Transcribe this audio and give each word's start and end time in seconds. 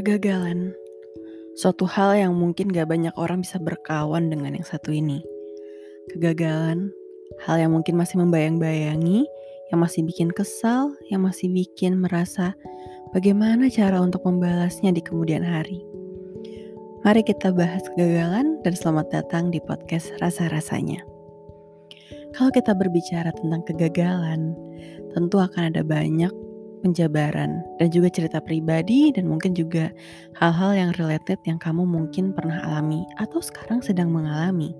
Kegagalan. 0.00 0.72
Suatu 1.60 1.84
hal 1.84 2.16
yang 2.16 2.32
mungkin 2.32 2.72
gak 2.72 2.88
banyak 2.88 3.12
orang 3.20 3.44
bisa 3.44 3.60
berkawan 3.60 4.32
dengan 4.32 4.56
yang 4.56 4.64
satu 4.64 4.96
ini. 4.96 5.20
Kegagalan, 6.08 6.88
hal 7.44 7.60
yang 7.60 7.76
mungkin 7.76 8.00
masih 8.00 8.16
membayang-bayangi, 8.16 9.28
yang 9.68 9.76
masih 9.84 10.00
bikin 10.08 10.32
kesal, 10.32 10.96
yang 11.12 11.20
masih 11.20 11.52
bikin 11.52 12.00
merasa 12.00 12.56
bagaimana 13.12 13.68
cara 13.68 14.00
untuk 14.00 14.24
membalasnya 14.24 14.88
di 14.88 15.04
kemudian 15.04 15.44
hari. 15.44 15.84
Mari 17.04 17.20
kita 17.20 17.52
bahas 17.52 17.84
kegagalan 17.92 18.56
dan 18.64 18.72
selamat 18.72 19.12
datang 19.12 19.52
di 19.52 19.60
podcast 19.60 20.16
Rasa-Rasanya. 20.16 21.04
Kalau 22.32 22.48
kita 22.48 22.72
berbicara 22.72 23.36
tentang 23.36 23.60
kegagalan, 23.68 24.56
tentu 25.12 25.36
akan 25.36 25.76
ada 25.76 25.84
banyak 25.84 26.32
penjabaran 26.80 27.60
dan 27.78 27.88
juga 27.92 28.08
cerita 28.08 28.40
pribadi 28.40 29.12
dan 29.12 29.28
mungkin 29.28 29.52
juga 29.52 29.92
hal-hal 30.40 30.72
yang 30.74 30.90
related 30.96 31.38
yang 31.44 31.60
kamu 31.60 31.84
mungkin 31.84 32.32
pernah 32.32 32.60
alami 32.64 33.04
atau 33.20 33.38
sekarang 33.40 33.84
sedang 33.84 34.10
mengalami. 34.10 34.72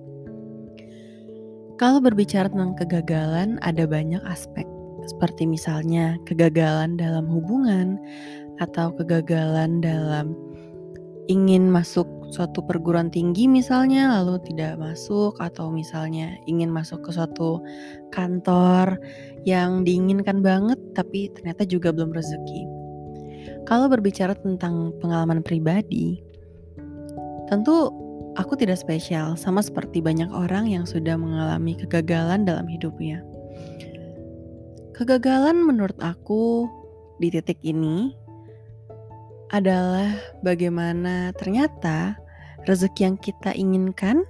Kalau 1.81 1.97
berbicara 1.97 2.45
tentang 2.45 2.77
kegagalan, 2.77 3.57
ada 3.65 3.89
banyak 3.89 4.21
aspek, 4.29 4.69
seperti 5.09 5.49
misalnya 5.49 6.13
kegagalan 6.29 6.93
dalam 6.93 7.25
hubungan 7.25 7.97
atau 8.61 8.93
kegagalan 8.93 9.81
dalam 9.81 10.37
ingin 11.25 11.73
masuk 11.73 12.05
suatu 12.31 12.63
perguruan 12.63 13.11
tinggi 13.11 13.45
misalnya 13.45 14.07
lalu 14.07 14.39
tidak 14.47 14.79
masuk 14.79 15.35
atau 15.43 15.67
misalnya 15.67 16.39
ingin 16.47 16.71
masuk 16.71 17.03
ke 17.03 17.11
suatu 17.11 17.59
kantor 18.15 18.95
yang 19.43 19.83
diinginkan 19.83 20.39
banget 20.39 20.79
tapi 20.95 21.27
ternyata 21.35 21.67
juga 21.67 21.91
belum 21.91 22.15
rezeki. 22.15 22.61
Kalau 23.67 23.91
berbicara 23.91 24.33
tentang 24.33 24.95
pengalaman 25.03 25.43
pribadi, 25.43 26.23
tentu 27.51 27.91
aku 28.39 28.55
tidak 28.55 28.79
spesial 28.79 29.35
sama 29.35 29.59
seperti 29.59 29.99
banyak 29.99 30.31
orang 30.31 30.71
yang 30.71 30.87
sudah 30.87 31.19
mengalami 31.19 31.75
kegagalan 31.75 32.47
dalam 32.47 32.65
hidupnya. 32.65 33.19
Kegagalan 34.95 35.65
menurut 35.65 35.97
aku 35.99 36.69
di 37.17 37.33
titik 37.33 37.57
ini 37.65 38.13
adalah 39.51 40.15
bagaimana 40.39 41.35
ternyata 41.35 42.20
rezeki 42.69 43.01
yang 43.07 43.17
kita 43.17 43.51
inginkan 43.55 44.25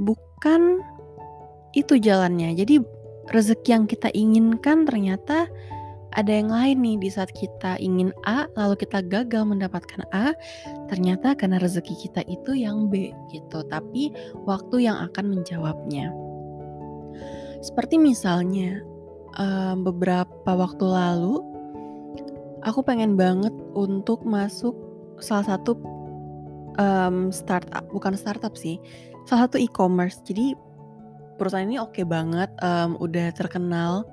bukan 0.00 0.82
itu 1.76 2.00
jalannya. 2.00 2.56
Jadi 2.58 2.82
rezeki 3.30 3.68
yang 3.70 3.84
kita 3.86 4.08
inginkan 4.10 4.88
ternyata 4.88 5.46
ada 6.10 6.32
yang 6.34 6.50
lain 6.50 6.82
nih 6.82 6.96
di 6.98 7.08
saat 7.10 7.30
kita 7.30 7.78
ingin 7.78 8.10
A 8.26 8.50
lalu 8.58 8.82
kita 8.82 8.98
gagal 9.06 9.46
mendapatkan 9.46 10.02
A 10.10 10.34
ternyata 10.90 11.38
karena 11.38 11.62
rezeki 11.62 11.94
kita 12.10 12.26
itu 12.26 12.58
yang 12.58 12.90
B 12.90 13.14
gitu 13.30 13.62
tapi 13.70 14.10
waktu 14.42 14.90
yang 14.90 14.98
akan 14.98 15.38
menjawabnya 15.38 16.10
seperti 17.62 18.02
misalnya 18.02 18.82
um, 19.38 19.86
beberapa 19.86 20.50
waktu 20.50 20.82
lalu 20.82 21.38
aku 22.66 22.82
pengen 22.82 23.14
banget 23.14 23.54
untuk 23.78 24.26
masuk 24.26 24.74
salah 25.22 25.54
satu 25.56 25.78
um, 26.78 27.34
startup 27.34 27.82
bukan 27.90 28.14
startup 28.14 28.54
sih 28.54 28.78
salah 29.26 29.48
satu 29.48 29.58
e-commerce 29.58 30.22
jadi 30.22 30.54
perusahaan 31.40 31.64
ini 31.64 31.80
oke 31.80 31.96
okay 31.96 32.04
banget, 32.04 32.52
um, 32.60 33.00
udah 33.00 33.32
terkenal. 33.32 34.04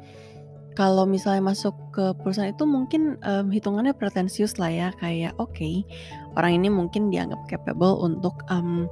Kalau 0.79 1.03
misalnya 1.03 1.43
masuk 1.43 1.75
ke 1.91 2.15
perusahaan 2.23 2.55
itu 2.55 2.63
mungkin 2.63 3.19
um, 3.27 3.51
hitungannya 3.51 3.91
pretensius 3.91 4.55
lah 4.55 4.71
ya, 4.71 4.87
kayak 5.03 5.35
oke 5.35 5.51
okay, 5.51 5.83
orang 6.39 6.63
ini 6.63 6.71
mungkin 6.71 7.11
dianggap 7.11 7.43
capable 7.51 7.99
untuk 7.99 8.39
um, 8.47 8.87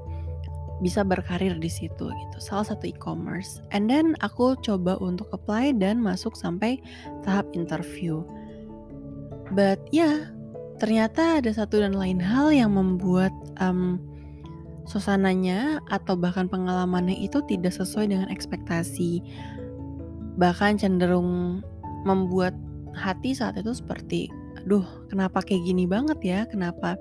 bisa 0.83 1.07
berkarir 1.07 1.55
di 1.55 1.71
situ 1.71 2.11
gitu. 2.11 2.37
Salah 2.43 2.67
satu 2.67 2.91
e-commerce. 2.91 3.63
And 3.71 3.87
then 3.87 4.19
aku 4.19 4.59
coba 4.59 4.99
untuk 4.99 5.31
apply 5.31 5.79
dan 5.79 6.03
masuk 6.03 6.35
sampai 6.35 6.83
tahap 7.23 7.47
interview. 7.55 8.27
But 9.53 9.79
ya, 9.93 10.03
yeah, 10.03 10.17
ternyata 10.77 11.39
ada 11.39 11.51
satu 11.51 11.79
dan 11.79 11.95
lain 11.95 12.19
hal 12.19 12.51
yang 12.51 12.75
membuat 12.75 13.31
um, 13.63 13.99
suasananya 14.85 15.81
atau 15.89 16.13
bahkan 16.13 16.45
pengalamannya 16.45 17.17
itu 17.25 17.41
tidak 17.49 17.73
sesuai 17.73 18.13
dengan 18.13 18.27
ekspektasi. 18.29 19.21
Bahkan 20.37 20.77
cenderung 20.77 21.61
membuat 22.05 22.53
hati 22.93 23.33
saat 23.33 23.57
itu 23.57 23.73
seperti, 23.73 24.29
aduh 24.61 24.85
kenapa 25.09 25.41
kayak 25.41 25.65
gini 25.65 25.89
banget 25.89 26.19
ya, 26.21 26.39
kenapa 26.45 26.99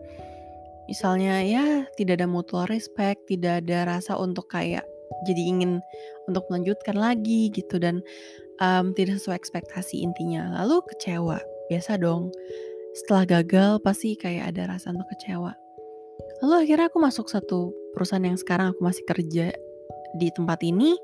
misalnya 0.88 1.44
ya 1.44 1.84
tidak 1.98 2.22
ada 2.22 2.28
mutual 2.30 2.66
respect, 2.70 3.26
tidak 3.28 3.66
ada 3.66 3.98
rasa 3.98 4.16
untuk 4.16 4.48
kayak 4.48 4.86
jadi 5.28 5.42
ingin 5.44 5.84
untuk 6.26 6.48
melanjutkan 6.48 6.96
lagi 6.96 7.52
gitu 7.52 7.76
dan 7.76 8.00
um, 8.64 8.96
tidak 8.96 9.20
sesuai 9.20 9.36
ekspektasi 9.36 10.00
intinya. 10.00 10.62
Lalu 10.62 10.82
kecewa, 10.94 11.38
biasa 11.68 12.00
dong. 12.00 12.32
Setelah 12.94 13.26
gagal 13.26 13.82
pasti 13.82 14.14
kayak 14.14 14.54
ada 14.54 14.70
rasa 14.70 14.94
untuk 14.94 15.10
kecewa. 15.10 15.50
Lalu 16.42 16.54
akhirnya 16.62 16.86
aku 16.86 16.98
masuk 17.02 17.26
satu 17.26 17.74
perusahaan 17.90 18.22
yang 18.22 18.38
sekarang 18.38 18.70
aku 18.70 18.86
masih 18.86 19.02
kerja 19.02 19.50
di 20.14 20.28
tempat 20.30 20.62
ini. 20.62 20.94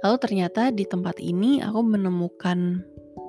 Lalu 0.00 0.16
ternyata 0.24 0.72
di 0.72 0.88
tempat 0.88 1.20
ini 1.20 1.60
aku 1.60 1.84
menemukan 1.84 2.80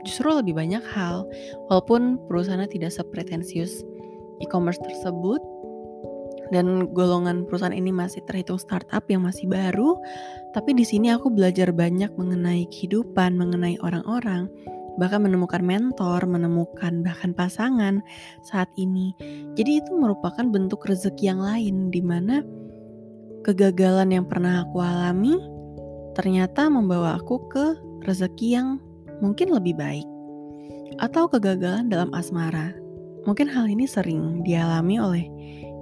justru 0.07 0.31
lebih 0.31 0.55
banyak 0.55 0.83
hal. 0.95 1.27
Walaupun 1.67 2.23
perusahaannya 2.31 2.71
tidak 2.71 2.95
sepretensius 2.95 3.83
e-commerce 4.39 4.79
tersebut 4.79 5.43
dan 6.49 6.89
golongan 6.95 7.45
perusahaan 7.45 7.75
ini 7.75 7.93
masih 7.93 8.23
terhitung 8.25 8.57
startup 8.57 9.05
yang 9.11 9.21
masih 9.27 9.45
baru, 9.45 9.99
tapi 10.55 10.73
di 10.73 10.81
sini 10.81 11.13
aku 11.13 11.29
belajar 11.29 11.69
banyak 11.69 12.09
mengenai 12.17 12.65
kehidupan, 12.73 13.37
mengenai 13.37 13.77
orang-orang, 13.85 14.49
bahkan 14.99 15.23
menemukan 15.23 15.63
mentor, 15.63 16.27
menemukan 16.27 17.01
bahkan 17.01 17.31
pasangan 17.31 18.03
saat 18.43 18.67
ini. 18.75 19.15
Jadi 19.55 19.79
itu 19.79 19.91
merupakan 19.95 20.43
bentuk 20.43 20.83
rezeki 20.83 21.33
yang 21.33 21.41
lain 21.41 21.75
di 21.89 22.03
mana 22.03 22.43
kegagalan 23.47 24.11
yang 24.11 24.25
pernah 24.27 24.67
aku 24.67 24.83
alami 24.83 25.39
ternyata 26.13 26.67
membawa 26.67 27.15
aku 27.15 27.39
ke 27.47 27.65
rezeki 28.03 28.47
yang 28.59 28.67
mungkin 29.23 29.55
lebih 29.55 29.79
baik. 29.79 30.07
Atau 30.99 31.31
kegagalan 31.31 31.87
dalam 31.87 32.11
asmara. 32.11 32.75
Mungkin 33.23 33.47
hal 33.47 33.71
ini 33.71 33.87
sering 33.87 34.43
dialami 34.43 34.99
oleh 34.99 35.25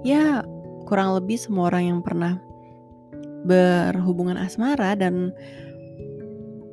ya 0.06 0.46
kurang 0.86 1.18
lebih 1.18 1.36
semua 1.36 1.68
orang 1.68 1.84
yang 1.96 2.00
pernah 2.00 2.38
berhubungan 3.46 4.38
asmara 4.38 4.94
dan 4.98 5.30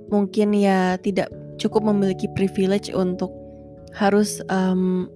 mungkin 0.10 0.54
ya 0.54 0.98
tidak 1.02 1.30
cukup 1.58 1.88
memiliki 1.88 2.28
privilege 2.34 2.92
untuk 2.92 3.32
harus 3.96 4.44
um, 4.52 5.08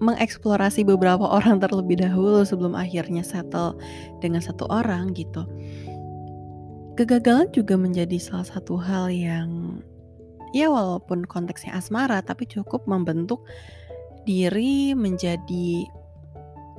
mengeksplorasi 0.00 0.82
beberapa 0.84 1.24
orang 1.36 1.60
terlebih 1.60 2.00
dahulu 2.00 2.42
sebelum 2.42 2.76
akhirnya 2.76 3.22
settle 3.22 3.76
dengan 4.20 4.40
satu 4.40 4.68
orang 4.68 5.12
gitu. 5.14 5.44
Kegagalan 6.94 7.50
juga 7.50 7.74
menjadi 7.74 8.22
salah 8.22 8.46
satu 8.46 8.78
hal 8.78 9.10
yang 9.10 9.82
ya 10.54 10.70
walaupun 10.70 11.26
konteksnya 11.26 11.74
asmara 11.74 12.22
tapi 12.22 12.46
cukup 12.46 12.86
membentuk 12.86 13.42
diri 14.22 14.94
menjadi 14.94 15.82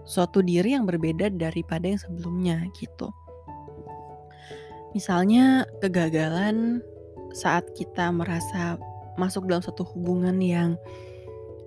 suatu 0.07 0.39
diri 0.39 0.77
yang 0.77 0.87
berbeda 0.87 1.33
daripada 1.35 1.91
yang 1.91 1.99
sebelumnya 1.99 2.63
gitu. 2.79 3.11
Misalnya 4.95 5.67
kegagalan 5.83 6.79
saat 7.35 7.67
kita 7.75 8.15
merasa 8.15 8.79
masuk 9.15 9.47
dalam 9.49 9.63
satu 9.63 9.83
hubungan 9.95 10.37
yang 10.39 10.79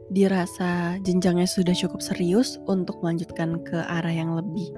dirasa 0.09 0.97
jenjangnya 1.05 1.45
sudah 1.45 1.77
cukup 1.77 2.01
serius 2.01 2.57
untuk 2.65 3.05
melanjutkan 3.05 3.61
ke 3.61 3.77
arah 3.77 4.13
yang 4.13 4.33
lebih 4.33 4.73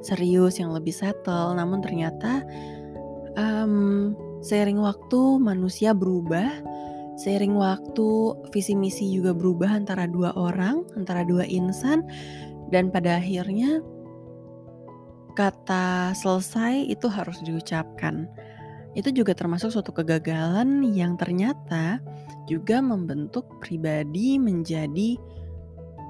serius, 0.00 0.56
yang 0.56 0.72
lebih 0.72 0.92
settle. 0.92 1.52
Namun 1.52 1.84
ternyata 1.84 2.44
um, 3.36 4.16
seiring 4.40 4.80
waktu 4.80 5.20
manusia 5.36 5.92
berubah, 5.92 6.48
seiring 7.20 7.56
waktu 7.60 8.08
visi 8.52 8.72
misi 8.72 9.12
juga 9.12 9.36
berubah 9.36 9.68
antara 9.68 10.08
dua 10.08 10.32
orang, 10.32 10.84
antara 10.96 11.28
dua 11.28 11.44
insan, 11.44 12.00
dan 12.72 12.88
pada 12.88 13.20
akhirnya 13.20 13.84
kata 15.36 16.16
selesai 16.16 16.88
itu 16.90 17.06
harus 17.06 17.38
diucapkan 17.44 18.26
itu 18.98 19.08
juga 19.14 19.32
termasuk 19.36 19.70
suatu 19.70 19.94
kegagalan 19.94 20.82
yang 20.90 21.14
ternyata 21.14 22.02
juga 22.50 22.82
membentuk 22.82 23.46
pribadi 23.62 24.34
menjadi 24.40 25.14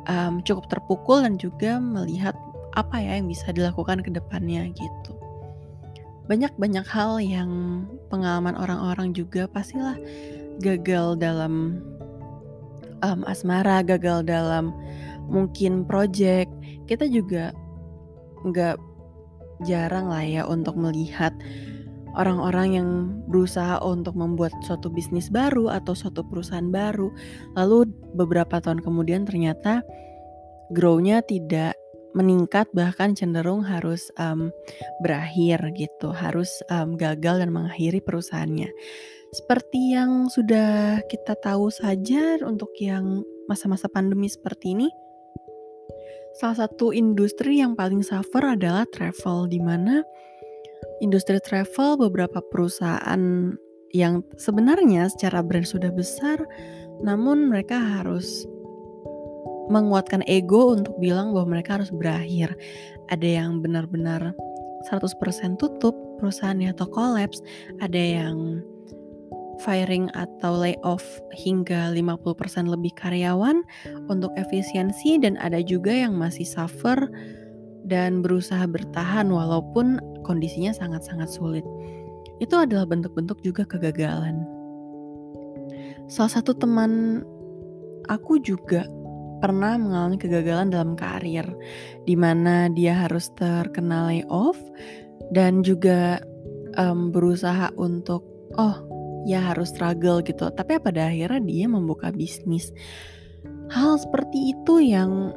um, 0.09 0.41
cukup 0.41 0.73
terpukul 0.73 1.21
dan 1.21 1.37
juga 1.37 1.77
melihat 1.77 2.33
apa 2.79 3.03
ya 3.03 3.21
yang 3.21 3.29
bisa 3.29 3.53
dilakukan 3.53 4.01
ke 4.01 4.11
depannya 4.15 4.73
gitu. 4.73 5.13
Banyak-banyak 6.31 6.87
hal 6.87 7.19
yang 7.19 7.51
pengalaman 8.09 8.55
orang-orang 8.55 9.11
juga 9.13 9.51
pastilah 9.51 9.99
gagal 10.63 11.19
dalam 11.19 11.83
um, 13.03 13.21
asmara, 13.27 13.83
gagal 13.83 14.25
dalam 14.25 14.71
mungkin 15.27 15.85
project, 15.85 16.49
kita 16.87 17.11
juga 17.11 17.51
nggak 18.47 18.79
jarang 19.69 20.09
lah 20.09 20.25
ya 20.25 20.43
untuk 20.49 20.79
melihat 20.79 21.35
orang-orang 22.19 22.69
yang 22.75 22.89
berusaha 23.31 23.79
untuk 23.83 24.19
membuat 24.19 24.51
suatu 24.67 24.91
bisnis 24.91 25.31
baru 25.31 25.71
atau 25.71 25.95
suatu 25.95 26.27
perusahaan 26.27 26.71
baru, 26.71 27.11
lalu 27.55 27.91
beberapa 28.15 28.59
tahun 28.59 28.83
kemudian 28.83 29.27
ternyata 29.27 29.83
grow-nya 30.75 31.23
tidak 31.27 31.75
meningkat 32.11 32.67
bahkan 32.75 33.15
cenderung 33.15 33.63
harus 33.63 34.11
um, 34.19 34.51
berakhir 35.03 35.63
gitu, 35.79 36.11
harus 36.11 36.51
um, 36.71 36.99
gagal 36.99 37.39
dan 37.39 37.55
mengakhiri 37.55 38.03
perusahaannya. 38.03 38.71
Seperti 39.31 39.95
yang 39.95 40.27
sudah 40.27 40.99
kita 41.07 41.39
tahu 41.39 41.71
saja 41.71 42.43
untuk 42.43 42.75
yang 42.83 43.23
masa-masa 43.47 43.87
pandemi 43.87 44.27
seperti 44.27 44.75
ini, 44.75 44.91
salah 46.35 46.67
satu 46.67 46.91
industri 46.91 47.63
yang 47.63 47.79
paling 47.79 48.03
suffer 48.03 48.43
adalah 48.43 48.83
travel, 48.91 49.47
di 49.47 49.63
mana 49.63 50.03
industri 51.01 51.41
travel 51.41 51.97
beberapa 51.97 52.41
perusahaan 52.53 53.53
yang 53.91 54.23
sebenarnya 54.39 55.11
secara 55.11 55.43
brand 55.43 55.67
sudah 55.67 55.91
besar, 55.91 56.39
namun 57.03 57.51
mereka 57.51 57.77
harus 57.77 58.47
menguatkan 59.71 60.27
ego 60.27 60.75
untuk 60.75 60.95
bilang 60.99 61.35
bahwa 61.35 61.59
mereka 61.59 61.79
harus 61.79 61.91
berakhir. 61.91 62.55
Ada 63.11 63.43
yang 63.43 63.63
benar-benar 63.63 64.35
100% 64.91 65.59
tutup 65.59 65.95
perusahaannya 66.19 66.75
atau 66.75 66.87
collapse, 66.91 67.43
ada 67.79 67.99
yang 67.99 68.63
firing 69.61 70.09
atau 70.17 70.57
layoff 70.57 71.05
hingga 71.37 71.93
50% 71.93 72.67
lebih 72.67 72.91
karyawan 72.97 73.61
untuk 74.09 74.33
efisiensi 74.41 75.21
dan 75.21 75.37
ada 75.37 75.61
juga 75.61 75.93
yang 75.93 76.17
masih 76.17 76.49
suffer 76.49 76.97
dan 77.85 78.25
berusaha 78.25 78.65
bertahan 78.65 79.29
walaupun 79.29 80.01
kondisinya 80.31 80.71
sangat-sangat 80.71 81.27
sulit. 81.27 81.67
Itu 82.39 82.55
adalah 82.55 82.87
bentuk-bentuk 82.87 83.43
juga 83.43 83.67
kegagalan. 83.67 84.47
Salah 86.07 86.39
satu 86.39 86.55
teman 86.55 87.23
aku 88.07 88.39
juga 88.39 88.87
pernah 89.43 89.75
mengalami 89.75 90.21
kegagalan 90.21 90.71
dalam 90.71 90.95
karir 90.95 91.49
di 92.05 92.15
mana 92.15 92.69
dia 92.71 92.95
harus 92.95 93.33
terkena 93.35 94.07
layoff 94.13 94.59
dan 95.33 95.65
juga 95.67 96.21
um, 96.77 97.11
berusaha 97.11 97.73
untuk 97.75 98.23
oh 98.61 98.77
ya 99.27 99.41
harus 99.43 99.75
struggle 99.75 100.23
gitu. 100.23 100.49
Tapi 100.51 100.79
pada 100.79 101.11
akhirnya 101.11 101.43
dia 101.43 101.67
membuka 101.67 102.15
bisnis. 102.15 102.71
Hal 103.71 103.99
seperti 104.03 104.55
itu 104.55 104.83
yang 104.83 105.33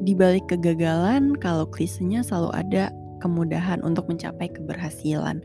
dibalik 0.00 0.44
kegagalan 0.48 1.36
kalau 1.40 1.64
klisenya 1.68 2.20
selalu 2.20 2.50
ada 2.52 2.84
kemudahan 3.18 3.80
untuk 3.82 4.08
mencapai 4.08 4.50
keberhasilan. 4.52 5.40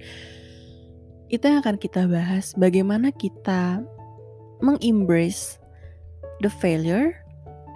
Itu 1.32 1.48
yang 1.48 1.64
akan 1.64 1.80
kita 1.80 2.08
bahas 2.12 2.52
bagaimana 2.60 3.12
kita 3.16 3.80
mengembrace 4.60 5.58
the 6.44 6.52
failure 6.52 7.16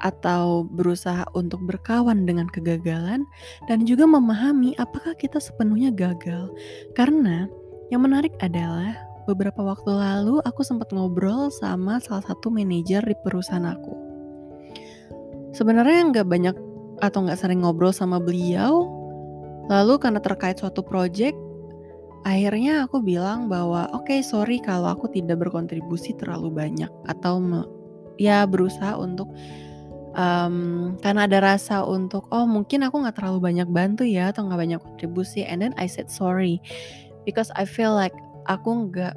atau 0.03 0.67
berusaha 0.67 1.23
untuk 1.33 1.63
berkawan 1.63 2.27
dengan 2.27 2.51
kegagalan 2.51 3.23
dan 3.71 3.87
juga 3.87 4.03
memahami 4.03 4.75
apakah 4.75 5.15
kita 5.15 5.39
sepenuhnya 5.39 5.89
gagal. 5.95 6.51
Karena 6.93 7.47
yang 7.89 8.03
menarik 8.03 8.35
adalah 8.43 8.97
beberapa 9.25 9.63
waktu 9.65 9.89
lalu 9.89 10.41
aku 10.45 10.61
sempat 10.61 10.91
ngobrol 10.93 11.49
sama 11.49 11.97
salah 12.03 12.25
satu 12.25 12.51
manajer 12.51 13.01
di 13.01 13.15
perusahaan 13.23 13.65
aku. 13.65 13.93
Sebenarnya 15.55 16.11
nggak 16.11 16.27
banyak 16.27 16.55
atau 16.99 17.19
nggak 17.25 17.39
sering 17.39 17.63
ngobrol 17.63 17.95
sama 17.95 18.19
beliau. 18.19 18.91
Lalu 19.71 19.93
karena 19.97 20.21
terkait 20.21 20.61
suatu 20.61 20.85
project, 20.85 21.37
akhirnya 22.25 22.85
aku 22.85 23.01
bilang 23.01 23.45
bahwa 23.49 23.89
oke 23.93 24.09
okay, 24.09 24.19
sorry 24.25 24.57
kalau 24.61 24.93
aku 24.93 25.09
tidak 25.13 25.41
berkontribusi 25.41 26.17
terlalu 26.17 26.49
banyak 26.49 26.89
atau 27.05 27.41
ya 28.17 28.49
berusaha 28.49 28.97
untuk 28.97 29.29
um, 30.17 30.97
karena 31.05 31.29
ada 31.29 31.37
rasa 31.53 31.85
untuk 31.85 32.25
oh 32.33 32.49
mungkin 32.49 32.81
aku 32.81 33.05
nggak 33.05 33.21
terlalu 33.21 33.39
banyak 33.53 33.69
bantu 33.69 34.03
ya 34.07 34.33
atau 34.33 34.49
nggak 34.49 34.61
banyak 34.61 34.81
kontribusi 34.81 35.45
and 35.45 35.61
then 35.61 35.73
I 35.77 35.85
said 35.85 36.09
sorry 36.09 36.57
because 37.29 37.53
I 37.53 37.69
feel 37.69 37.93
like 37.93 38.15
aku 38.49 38.89
nggak 38.89 39.13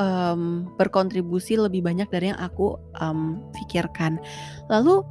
um, 0.00 0.72
berkontribusi 0.80 1.60
lebih 1.60 1.84
banyak 1.84 2.08
dari 2.08 2.32
yang 2.32 2.40
aku 2.40 2.80
um, 3.00 3.44
pikirkan. 3.52 4.16
Lalu 4.72 5.04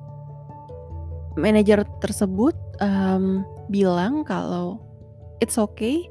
manajer 1.38 1.86
tersebut 2.02 2.56
um, 2.82 3.46
bilang 3.72 4.28
kalau 4.28 4.84
it's 5.40 5.56
okay, 5.56 6.06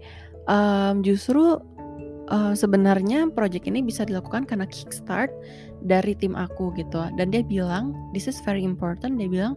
um, 0.49 1.05
justru 1.05 1.61
uh, 2.33 2.55
sebenarnya 2.57 3.29
project 3.37 3.69
ini 3.69 3.85
bisa 3.85 4.09
dilakukan 4.09 4.49
karena 4.49 4.65
kickstart 4.67 5.31
dari 5.85 6.17
tim 6.17 6.33
aku 6.35 6.73
gitu. 6.75 7.05
Dan 7.21 7.31
dia 7.31 7.45
bilang 7.45 7.93
this 8.17 8.25
is 8.25 8.41
very 8.43 8.65
important. 8.65 9.21
Dia 9.21 9.29
bilang 9.29 9.55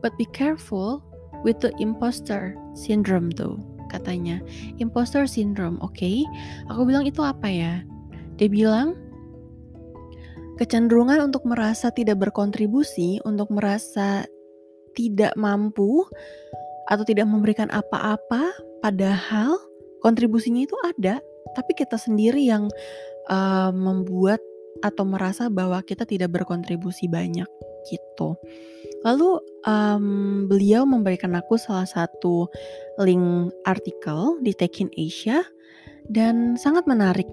but 0.00 0.16
be 0.16 0.26
careful 0.32 1.04
with 1.44 1.60
the 1.60 1.70
imposter 1.78 2.56
syndrome 2.72 3.28
tuh 3.28 3.60
katanya. 3.88 4.40
Imposter 4.78 5.24
syndrome, 5.24 5.80
oke. 5.80 5.96
Okay? 5.96 6.24
Aku 6.72 6.84
bilang 6.84 7.04
itu 7.08 7.24
apa 7.24 7.48
ya? 7.48 7.80
Dia 8.36 8.48
bilang 8.48 8.94
kecenderungan 10.60 11.30
untuk 11.30 11.46
merasa 11.48 11.88
tidak 11.94 12.20
berkontribusi, 12.20 13.22
untuk 13.24 13.48
merasa 13.54 14.26
tidak 14.92 15.32
mampu 15.38 16.04
atau 16.88 17.04
tidak 17.04 17.28
memberikan 17.28 17.68
apa-apa 17.68 18.48
padahal 18.80 19.54
kontribusinya 20.00 20.64
itu 20.64 20.74
ada, 20.82 21.20
tapi 21.52 21.72
kita 21.76 22.00
sendiri 22.00 22.40
yang 22.48 22.66
uh, 23.28 23.70
membuat 23.70 24.40
atau 24.80 25.02
merasa 25.02 25.50
bahwa 25.50 25.82
kita 25.82 26.06
tidak 26.06 26.32
berkontribusi 26.32 27.10
banyak 27.10 27.48
gitu. 27.90 28.38
Lalu 29.02 29.38
um, 29.66 30.46
beliau 30.50 30.82
memberikan 30.86 31.34
aku 31.38 31.58
salah 31.58 31.86
satu 31.86 32.50
link 33.02 33.54
artikel 33.66 34.38
di 34.42 34.54
Tekin 34.54 34.90
Asia 34.94 35.42
dan 36.10 36.58
sangat 36.58 36.86
menarik. 36.86 37.26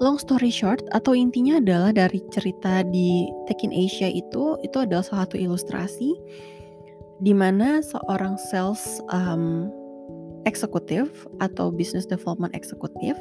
Long 0.00 0.16
story 0.16 0.48
short 0.48 0.80
atau 0.96 1.12
intinya 1.12 1.60
adalah 1.60 1.92
dari 1.92 2.24
cerita 2.32 2.80
di 2.88 3.28
Tekin 3.44 3.70
Asia 3.70 4.08
itu 4.08 4.56
itu 4.64 4.76
adalah 4.80 5.04
salah 5.04 5.28
satu 5.28 5.36
ilustrasi 5.36 6.16
di 7.20 7.36
mana 7.36 7.84
seorang 7.84 8.40
sales 8.50 9.00
um, 9.12 9.68
eksekutif 10.48 11.08
atau 11.44 11.68
business 11.68 12.08
development 12.08 12.56
eksekutif 12.56 13.16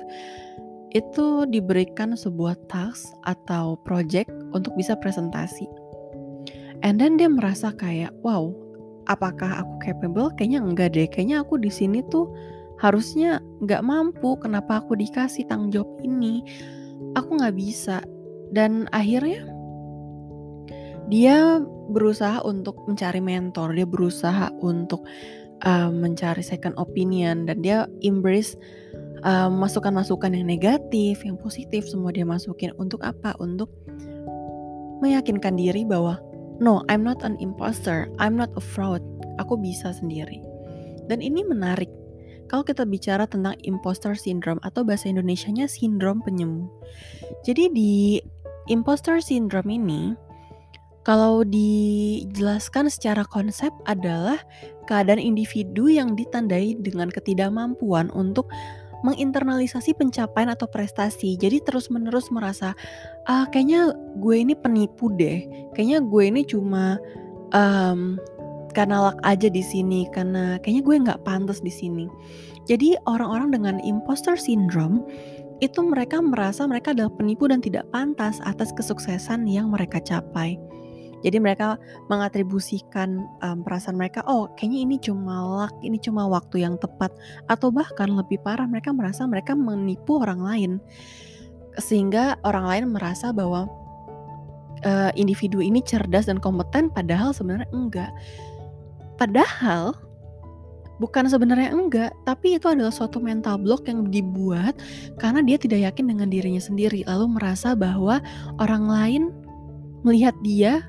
itu 0.95 1.45
diberikan 1.51 2.17
sebuah 2.17 2.57
task 2.71 3.05
atau 3.27 3.77
project 3.85 4.31
untuk 4.55 4.73
bisa 4.73 4.97
presentasi 4.97 5.69
And 6.83 6.95
then 6.95 7.19
dia 7.19 7.27
merasa 7.27 7.75
kayak, 7.75 8.15
wow, 8.23 8.55
apakah 9.11 9.63
aku 9.63 9.73
capable? 9.83 10.31
Kayaknya 10.39 10.59
enggak 10.63 10.89
deh. 10.95 11.07
Kayaknya 11.11 11.43
aku 11.43 11.59
di 11.59 11.71
sini 11.71 11.99
tuh 12.07 12.31
harusnya 12.79 13.43
nggak 13.59 13.83
mampu. 13.83 14.39
Kenapa 14.39 14.79
aku 14.79 14.95
dikasih 14.95 15.47
tanggung 15.51 15.75
jawab 15.75 15.91
ini? 16.07 16.43
Aku 17.19 17.35
nggak 17.35 17.55
bisa. 17.59 17.99
Dan 18.55 18.87
akhirnya 18.95 19.43
dia 21.09 21.59
berusaha 21.89 22.45
untuk 22.45 22.85
mencari 22.85 23.19
mentor. 23.19 23.73
Dia 23.73 23.89
berusaha 23.89 24.53
untuk 24.61 25.03
uh, 25.65 25.89
mencari 25.89 26.45
second 26.45 26.77
opinion 26.77 27.49
dan 27.49 27.65
dia 27.65 27.89
embrace 28.05 28.55
masukan-masukan 29.51 30.31
uh, 30.31 30.35
yang 30.39 30.47
negatif, 30.47 31.27
yang 31.27 31.35
positif, 31.35 31.83
semua 31.83 32.15
dia 32.15 32.23
masukin 32.23 32.71
untuk 32.79 33.03
apa? 33.03 33.35
Untuk 33.35 33.67
meyakinkan 35.03 35.59
diri 35.59 35.83
bahwa 35.83 36.23
No, 36.59 36.83
I'm 36.91 37.07
not 37.07 37.23
an 37.23 37.39
imposter. 37.39 38.11
I'm 38.19 38.35
not 38.35 38.51
a 38.59 38.63
fraud. 38.63 38.99
Aku 39.39 39.55
bisa 39.55 39.95
sendiri. 39.95 40.43
Dan 41.07 41.23
ini 41.23 41.39
menarik. 41.47 41.87
Kalau 42.51 42.67
kita 42.67 42.83
bicara 42.83 43.23
tentang 43.23 43.55
imposter 43.63 44.11
syndrome 44.11 44.59
atau 44.67 44.83
bahasa 44.83 45.07
Indonesianya 45.07 45.71
sindrom 45.71 46.19
penyemu. 46.19 46.67
Jadi 47.47 47.71
di 47.71 47.93
imposter 48.67 49.23
syndrome 49.23 49.71
ini 49.71 50.01
kalau 51.09 51.41
dijelaskan 51.41 52.85
secara 52.85 53.25
konsep 53.25 53.73
adalah 53.89 54.37
keadaan 54.85 55.17
individu 55.17 55.89
yang 55.89 56.13
ditandai 56.13 56.77
dengan 56.85 57.09
ketidakmampuan 57.09 58.13
untuk 58.13 58.45
menginternalisasi 59.01 59.97
pencapaian 59.97 60.53
atau 60.53 60.69
prestasi. 60.69 61.33
Jadi 61.33 61.65
terus-menerus 61.65 62.29
merasa, 62.29 62.77
ah 63.25 63.49
kayaknya 63.49 63.89
gue 64.21 64.37
ini 64.37 64.53
penipu 64.53 65.09
deh. 65.17 65.49
Kayaknya 65.73 66.05
gue 66.05 66.23
ini 66.29 66.41
cuma 66.45 67.01
um, 67.57 68.21
karena 68.77 69.09
luck 69.09 69.17
aja 69.25 69.49
di 69.49 69.65
sini, 69.65 70.05
karena 70.13 70.61
kayaknya 70.61 70.83
gue 70.85 70.95
nggak 71.09 71.21
pantas 71.25 71.57
di 71.65 71.73
sini. 71.73 72.05
Jadi 72.69 72.93
orang-orang 73.09 73.49
dengan 73.49 73.75
imposter 73.81 74.37
syndrome 74.37 75.01
itu 75.57 75.81
mereka 75.81 76.21
merasa 76.21 76.69
mereka 76.69 76.93
adalah 76.93 77.09
penipu 77.17 77.49
dan 77.49 77.65
tidak 77.65 77.89
pantas 77.89 78.37
atas 78.45 78.69
kesuksesan 78.77 79.49
yang 79.49 79.73
mereka 79.73 79.97
capai. 80.05 80.61
Jadi 81.19 81.37
mereka 81.39 81.75
mengatribusikan 82.07 83.27
um, 83.43 83.59
perasaan 83.61 83.99
mereka, 83.99 84.23
oh 84.23 84.47
kayaknya 84.55 84.79
ini 84.87 84.95
cuma 85.03 85.43
luck, 85.43 85.73
ini 85.83 85.99
cuma 85.99 86.23
waktu 86.31 86.63
yang 86.63 86.79
tepat, 86.79 87.11
atau 87.51 87.69
bahkan 87.69 88.07
lebih 88.07 88.39
parah 88.39 88.65
mereka 88.65 88.95
merasa 88.95 89.27
mereka 89.27 89.51
menipu 89.51 90.23
orang 90.23 90.39
lain, 90.39 90.71
sehingga 91.75 92.39
orang 92.47 92.65
lain 92.71 92.83
merasa 92.95 93.35
bahwa 93.35 93.67
uh, 94.87 95.11
individu 95.19 95.59
ini 95.59 95.83
cerdas 95.83 96.31
dan 96.31 96.39
kompeten, 96.39 96.87
padahal 96.87 97.35
sebenarnya 97.35 97.67
enggak. 97.75 98.11
Padahal 99.19 99.91
bukan 101.03 101.27
sebenarnya 101.27 101.75
enggak, 101.75 102.11
tapi 102.23 102.55
itu 102.55 102.67
adalah 102.71 102.91
suatu 102.91 103.19
mental 103.19 103.59
block 103.59 103.87
yang 103.87 104.07
dibuat 104.07 104.75
karena 105.19 105.43
dia 105.43 105.59
tidak 105.59 105.83
yakin 105.91 106.15
dengan 106.15 106.27
dirinya 106.31 106.63
sendiri, 106.63 107.03
lalu 107.03 107.27
merasa 107.39 107.75
bahwa 107.75 108.23
orang 108.59 108.87
lain 108.87 109.23
melihat 110.07 110.35
dia 110.43 110.79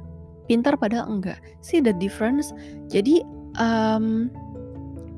pintar 0.51 0.75
padahal 0.75 1.07
enggak. 1.07 1.39
See 1.63 1.79
the 1.79 1.95
difference? 1.95 2.51
Jadi 2.91 3.23
um, 3.63 4.27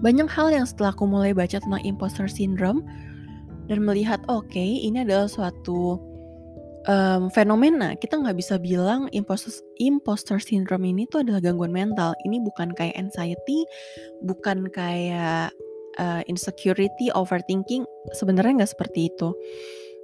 banyak 0.05 0.29
hal 0.29 0.53
yang 0.53 0.69
setelah 0.69 0.93
aku 0.93 1.09
mulai 1.09 1.33
baca 1.33 1.57
tentang 1.57 1.81
imposter 1.89 2.29
syndrome 2.29 2.85
dan 3.71 3.81
melihat 3.81 4.21
oke 4.29 4.45
okay, 4.51 4.83
ini 4.85 5.07
adalah 5.07 5.31
suatu 5.31 5.97
um, 6.91 7.31
fenomena 7.31 7.95
kita 7.95 8.19
nggak 8.19 8.35
bisa 8.35 8.59
bilang 8.59 9.07
imposter 9.15 9.55
imposter 9.79 10.43
syndrome 10.43 10.91
ini 10.91 11.07
tuh 11.07 11.23
adalah 11.23 11.39
gangguan 11.39 11.71
mental 11.71 12.19
ini 12.27 12.43
bukan 12.43 12.75
kayak 12.75 12.99
anxiety 12.99 13.63
bukan 14.27 14.67
kayak 14.75 15.55
uh, 16.03 16.23
insecurity 16.27 17.11
overthinking 17.15 17.87
sebenarnya 18.19 18.63
nggak 18.67 18.73
seperti 18.75 19.07
itu 19.15 19.31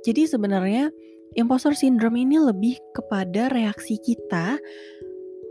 jadi 0.07 0.31
sebenarnya 0.31 0.95
imposter 1.35 1.75
syndrome 1.75 2.23
ini 2.23 2.39
lebih 2.39 2.79
kepada 2.95 3.51
reaksi 3.51 3.99
kita 3.99 4.57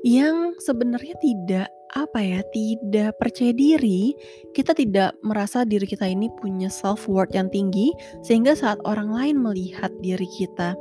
yang 0.07 0.55
sebenarnya 0.63 1.19
tidak 1.19 1.67
apa 1.91 2.19
ya, 2.23 2.39
tidak 2.55 3.19
percaya 3.19 3.51
diri, 3.51 4.15
kita 4.55 4.71
tidak 4.71 5.11
merasa 5.19 5.67
diri 5.67 5.83
kita 5.83 6.07
ini 6.07 6.31
punya 6.39 6.71
self 6.71 7.11
worth 7.11 7.35
yang 7.35 7.51
tinggi 7.51 7.91
sehingga 8.23 8.55
saat 8.55 8.79
orang 8.87 9.11
lain 9.11 9.35
melihat 9.43 9.91
diri 9.99 10.27
kita 10.39 10.79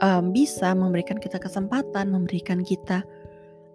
um, 0.00 0.32
bisa 0.32 0.72
memberikan 0.72 1.20
kita 1.20 1.36
kesempatan, 1.36 2.08
memberikan 2.08 2.64
kita 2.64 3.04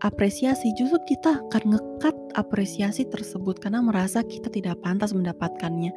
apresiasi, 0.02 0.74
justru 0.74 0.98
kita 1.06 1.46
akan 1.50 1.78
ngekat 1.78 2.16
apresiasi 2.34 3.06
tersebut 3.06 3.62
karena 3.62 3.86
merasa 3.86 4.26
kita 4.26 4.50
tidak 4.50 4.82
pantas 4.82 5.14
mendapatkannya. 5.14 5.94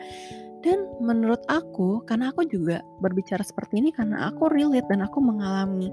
Dan 0.58 0.90
menurut 0.98 1.38
aku, 1.46 2.02
karena 2.02 2.34
aku 2.34 2.42
juga 2.50 2.82
berbicara 2.98 3.46
seperti 3.46 3.78
ini 3.78 3.94
karena 3.94 4.26
aku 4.32 4.50
relate 4.50 4.90
dan 4.90 5.06
aku 5.06 5.22
mengalami. 5.22 5.90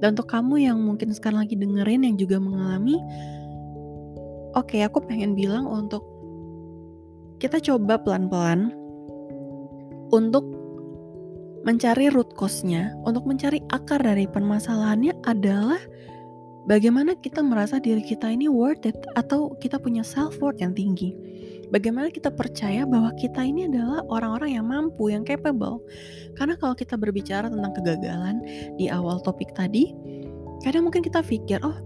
Dan 0.00 0.16
untuk 0.16 0.32
kamu 0.32 0.64
yang 0.72 0.78
mungkin 0.80 1.12
sekarang 1.12 1.44
lagi 1.44 1.56
dengerin 1.58 2.06
yang 2.08 2.16
juga 2.16 2.40
mengalami, 2.40 2.96
oke 4.56 4.72
okay, 4.72 4.88
aku 4.88 5.04
pengen 5.04 5.36
bilang 5.36 5.68
untuk 5.68 6.00
kita 7.36 7.60
coba 7.60 8.00
pelan-pelan 8.00 8.72
untuk 10.08 10.48
mencari 11.68 12.08
root 12.08 12.32
cause-nya, 12.38 12.94
untuk 13.04 13.28
mencari 13.28 13.60
akar 13.74 14.00
dari 14.00 14.24
permasalahannya 14.24 15.12
adalah 15.26 15.82
bagaimana 16.70 17.18
kita 17.18 17.42
merasa 17.42 17.82
diri 17.82 18.00
kita 18.00 18.30
ini 18.30 18.50
worth 18.50 18.86
it 18.86 18.96
atau 19.18 19.52
kita 19.58 19.76
punya 19.76 20.00
self 20.00 20.38
worth 20.42 20.62
yang 20.62 20.72
tinggi 20.72 21.14
bagaimana 21.70 22.12
kita 22.12 22.30
percaya 22.30 22.86
bahwa 22.86 23.10
kita 23.18 23.42
ini 23.42 23.66
adalah 23.66 24.02
orang-orang 24.06 24.58
yang 24.58 24.66
mampu, 24.66 25.10
yang 25.10 25.26
capable. 25.26 25.82
Karena 26.38 26.54
kalau 26.58 26.74
kita 26.76 26.94
berbicara 26.94 27.50
tentang 27.50 27.72
kegagalan 27.74 28.42
di 28.76 28.86
awal 28.92 29.18
topik 29.22 29.52
tadi, 29.56 29.94
kadang 30.62 30.86
mungkin 30.88 31.02
kita 31.02 31.24
pikir, 31.24 31.62
oh, 31.64 31.76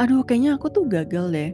aduh 0.00 0.24
kayaknya 0.26 0.56
aku 0.56 0.68
tuh 0.68 0.84
gagal 0.88 1.32
deh. 1.32 1.50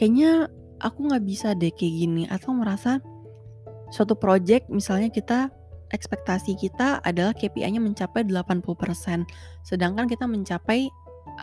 Kayaknya 0.00 0.48
aku 0.82 0.98
nggak 1.10 1.24
bisa 1.24 1.54
deh 1.54 1.70
kayak 1.70 1.94
gini. 1.94 2.22
Atau 2.26 2.56
merasa 2.56 2.98
suatu 3.92 4.16
project 4.16 4.72
misalnya 4.72 5.12
kita 5.12 5.52
ekspektasi 5.92 6.56
kita 6.56 7.04
adalah 7.04 7.36
KPI-nya 7.36 7.78
mencapai 7.78 8.24
80%, 8.24 8.64
sedangkan 9.60 10.08
kita 10.08 10.24
mencapai 10.24 10.88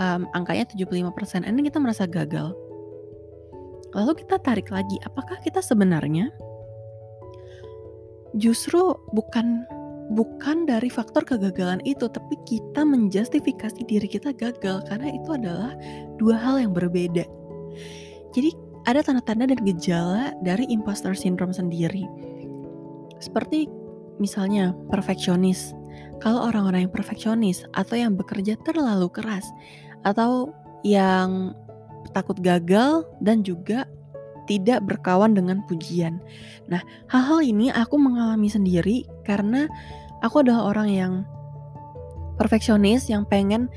um, 0.02 0.26
angkanya 0.34 0.66
75%. 0.66 1.46
Ini 1.46 1.62
kita 1.70 1.78
merasa 1.78 2.10
gagal. 2.10 2.58
Lalu 3.98 4.26
kita 4.26 4.38
tarik 4.42 4.70
lagi, 4.70 5.02
apakah 5.06 5.42
kita 5.42 5.64
sebenarnya 5.64 6.30
justru 8.38 8.94
bukan 9.18 9.66
bukan 10.14 10.66
dari 10.66 10.90
faktor 10.90 11.26
kegagalan 11.26 11.82
itu, 11.86 12.10
tapi 12.10 12.38
kita 12.46 12.82
menjustifikasi 12.86 13.82
diri 13.86 14.06
kita 14.10 14.34
gagal 14.34 14.86
karena 14.90 15.14
itu 15.14 15.30
adalah 15.34 15.74
dua 16.18 16.38
hal 16.38 16.62
yang 16.62 16.74
berbeda. 16.74 17.26
Jadi 18.34 18.54
ada 18.86 19.06
tanda-tanda 19.06 19.54
dan 19.54 19.60
gejala 19.66 20.34
dari 20.42 20.66
imposter 20.70 21.14
syndrome 21.14 21.54
sendiri. 21.54 22.06
Seperti 23.22 23.70
misalnya 24.18 24.74
perfeksionis. 24.90 25.74
Kalau 26.20 26.52
orang-orang 26.52 26.88
yang 26.88 26.94
perfeksionis 26.94 27.64
atau 27.78 27.96
yang 27.96 28.18
bekerja 28.20 28.60
terlalu 28.68 29.08
keras 29.14 29.48
atau 30.04 30.52
yang 30.84 31.56
takut 32.12 32.38
gagal, 32.42 33.06
dan 33.22 33.42
juga 33.46 33.86
tidak 34.50 34.82
berkawan 34.90 35.38
dengan 35.38 35.62
pujian. 35.70 36.18
Nah, 36.66 36.82
hal-hal 37.06 37.46
ini 37.46 37.70
aku 37.70 38.02
mengalami 38.02 38.50
sendiri 38.50 39.06
karena 39.22 39.70
aku 40.26 40.42
adalah 40.42 40.74
orang 40.74 40.90
yang 40.90 41.14
perfeksionis 42.42 43.12
yang 43.14 43.30
pengen 43.30 43.70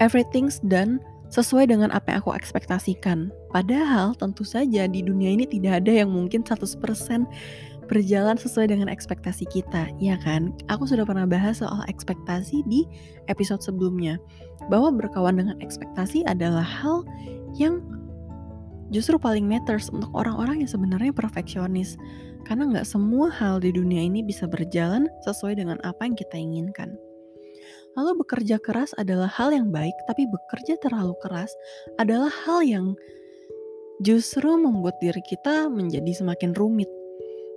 everything 0.00 0.48
done 0.64 0.96
sesuai 1.28 1.68
dengan 1.68 1.92
apa 1.92 2.16
yang 2.16 2.24
aku 2.24 2.32
ekspektasikan. 2.32 3.28
Padahal 3.52 4.16
tentu 4.16 4.48
saja 4.48 4.88
di 4.88 5.04
dunia 5.04 5.28
ini 5.36 5.44
tidak 5.44 5.84
ada 5.84 5.92
yang 6.04 6.08
mungkin 6.08 6.40
100% 6.40 6.80
berjalan 7.88 8.36
sesuai 8.36 8.68
dengan 8.68 8.88
ekspektasi 8.92 9.48
kita, 9.48 9.88
ya 9.96 10.20
kan? 10.20 10.52
Aku 10.68 10.84
sudah 10.84 11.08
pernah 11.08 11.24
bahas 11.24 11.64
soal 11.64 11.80
ekspektasi 11.88 12.64
di 12.68 12.84
episode 13.32 13.64
sebelumnya. 13.64 14.20
Bahwa 14.68 14.92
berkawan 14.92 15.40
dengan 15.40 15.56
ekspektasi 15.64 16.28
adalah 16.28 16.64
hal 16.64 17.04
yang 17.58 17.82
justru 18.94 19.20
paling 19.20 19.44
matters 19.44 19.92
untuk 19.92 20.08
orang-orang 20.16 20.64
yang 20.64 20.70
sebenarnya 20.70 21.12
perfeksionis. 21.12 21.98
Karena 22.46 22.64
nggak 22.64 22.88
semua 22.88 23.28
hal 23.28 23.60
di 23.60 23.74
dunia 23.74 24.00
ini 24.00 24.24
bisa 24.24 24.48
berjalan 24.48 25.04
sesuai 25.28 25.60
dengan 25.60 25.76
apa 25.84 26.08
yang 26.08 26.16
kita 26.16 26.38
inginkan. 26.40 26.96
Lalu 27.98 28.24
bekerja 28.24 28.56
keras 28.62 28.94
adalah 28.96 29.28
hal 29.28 29.52
yang 29.52 29.68
baik, 29.74 29.92
tapi 30.06 30.24
bekerja 30.30 30.78
terlalu 30.80 31.18
keras 31.20 31.50
adalah 31.98 32.30
hal 32.30 32.62
yang 32.64 32.86
justru 34.00 34.54
membuat 34.54 34.96
diri 35.02 35.20
kita 35.20 35.66
menjadi 35.68 36.24
semakin 36.24 36.54
rumit. 36.54 36.88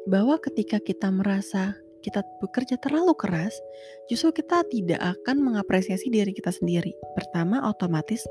Bahwa 0.10 0.42
ketika 0.42 0.82
kita 0.82 1.14
merasa 1.14 1.78
kita 2.02 2.26
bekerja 2.42 2.82
terlalu 2.82 3.14
keras, 3.14 3.54
justru 4.10 4.42
kita 4.42 4.66
tidak 4.68 4.98
akan 4.98 5.46
mengapresiasi 5.46 6.10
diri 6.10 6.34
kita 6.34 6.50
sendiri. 6.50 6.98
Pertama, 7.14 7.62
otomatis 7.70 8.26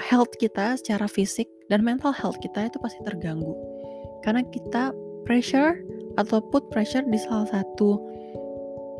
health 0.00 0.32
kita 0.42 0.74
secara 0.78 1.06
fisik 1.06 1.46
dan 1.70 1.82
mental 1.86 2.10
health 2.10 2.38
kita 2.42 2.66
itu 2.66 2.78
pasti 2.82 3.00
terganggu. 3.06 3.54
Karena 4.26 4.42
kita 4.48 4.90
pressure 5.28 5.80
atau 6.16 6.38
put 6.40 6.66
pressure 6.70 7.04
di 7.06 7.18
salah 7.18 7.48
satu 7.50 7.98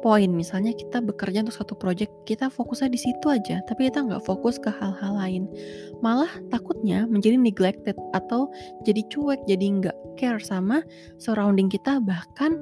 poin. 0.04 0.28
Misalnya 0.28 0.76
kita 0.76 1.00
bekerja 1.00 1.40
untuk 1.40 1.56
satu 1.56 1.74
project 1.80 2.12
kita 2.28 2.52
fokusnya 2.52 2.92
di 2.92 3.00
situ 3.00 3.26
aja 3.32 3.64
tapi 3.64 3.88
kita 3.88 4.04
nggak 4.04 4.20
fokus 4.28 4.60
ke 4.60 4.68
hal-hal 4.68 5.16
lain. 5.16 5.48
Malah 6.04 6.28
takutnya 6.52 7.08
menjadi 7.08 7.40
neglected 7.40 7.96
atau 8.12 8.52
jadi 8.84 9.00
cuek 9.08 9.40
jadi 9.48 9.64
nggak 9.80 9.96
care 10.20 10.44
sama 10.44 10.84
surrounding 11.16 11.72
kita 11.72 11.98
bahkan 12.04 12.60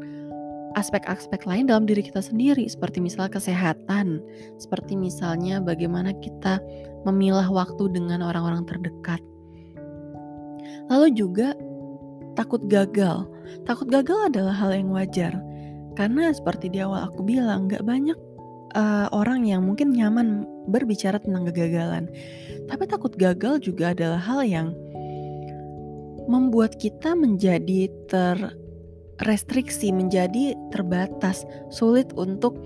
aspek-aspek 0.75 1.45
lain 1.45 1.69
dalam 1.69 1.85
diri 1.85 2.00
kita 2.05 2.21
sendiri 2.25 2.64
seperti 2.69 2.99
misalnya 2.99 3.37
kesehatan 3.37 4.21
seperti 4.57 4.97
misalnya 4.97 5.61
bagaimana 5.61 6.12
kita 6.21 6.59
memilah 7.05 7.47
waktu 7.50 7.91
dengan 7.91 8.23
orang-orang 8.23 8.62
terdekat. 8.67 9.21
Lalu 10.91 11.14
juga 11.14 11.55
takut 12.35 12.62
gagal. 12.67 13.26
Takut 13.69 13.88
gagal 13.88 14.33
adalah 14.33 14.55
hal 14.55 14.71
yang 14.73 14.91
wajar. 14.95 15.35
Karena 15.93 16.33
seperti 16.33 16.73
di 16.73 16.81
awal 16.81 17.12
aku 17.12 17.21
bilang, 17.21 17.69
gak 17.69 17.85
banyak 17.85 18.17
uh, 18.73 19.09
orang 19.12 19.45
yang 19.45 19.64
mungkin 19.69 19.93
nyaman 19.93 20.49
berbicara 20.73 21.21
tentang 21.21 21.49
kegagalan. 21.52 22.09
Tapi 22.71 22.88
takut 22.88 23.12
gagal 23.19 23.61
juga 23.61 23.93
adalah 23.93 24.21
hal 24.21 24.41
yang 24.47 24.73
membuat 26.31 26.79
kita 26.79 27.12
menjadi 27.19 27.91
terrestriksi, 29.23 29.95
menjadi 29.95 30.59
terbatas, 30.75 31.47
sulit 31.71 32.11
untuk 32.19 32.59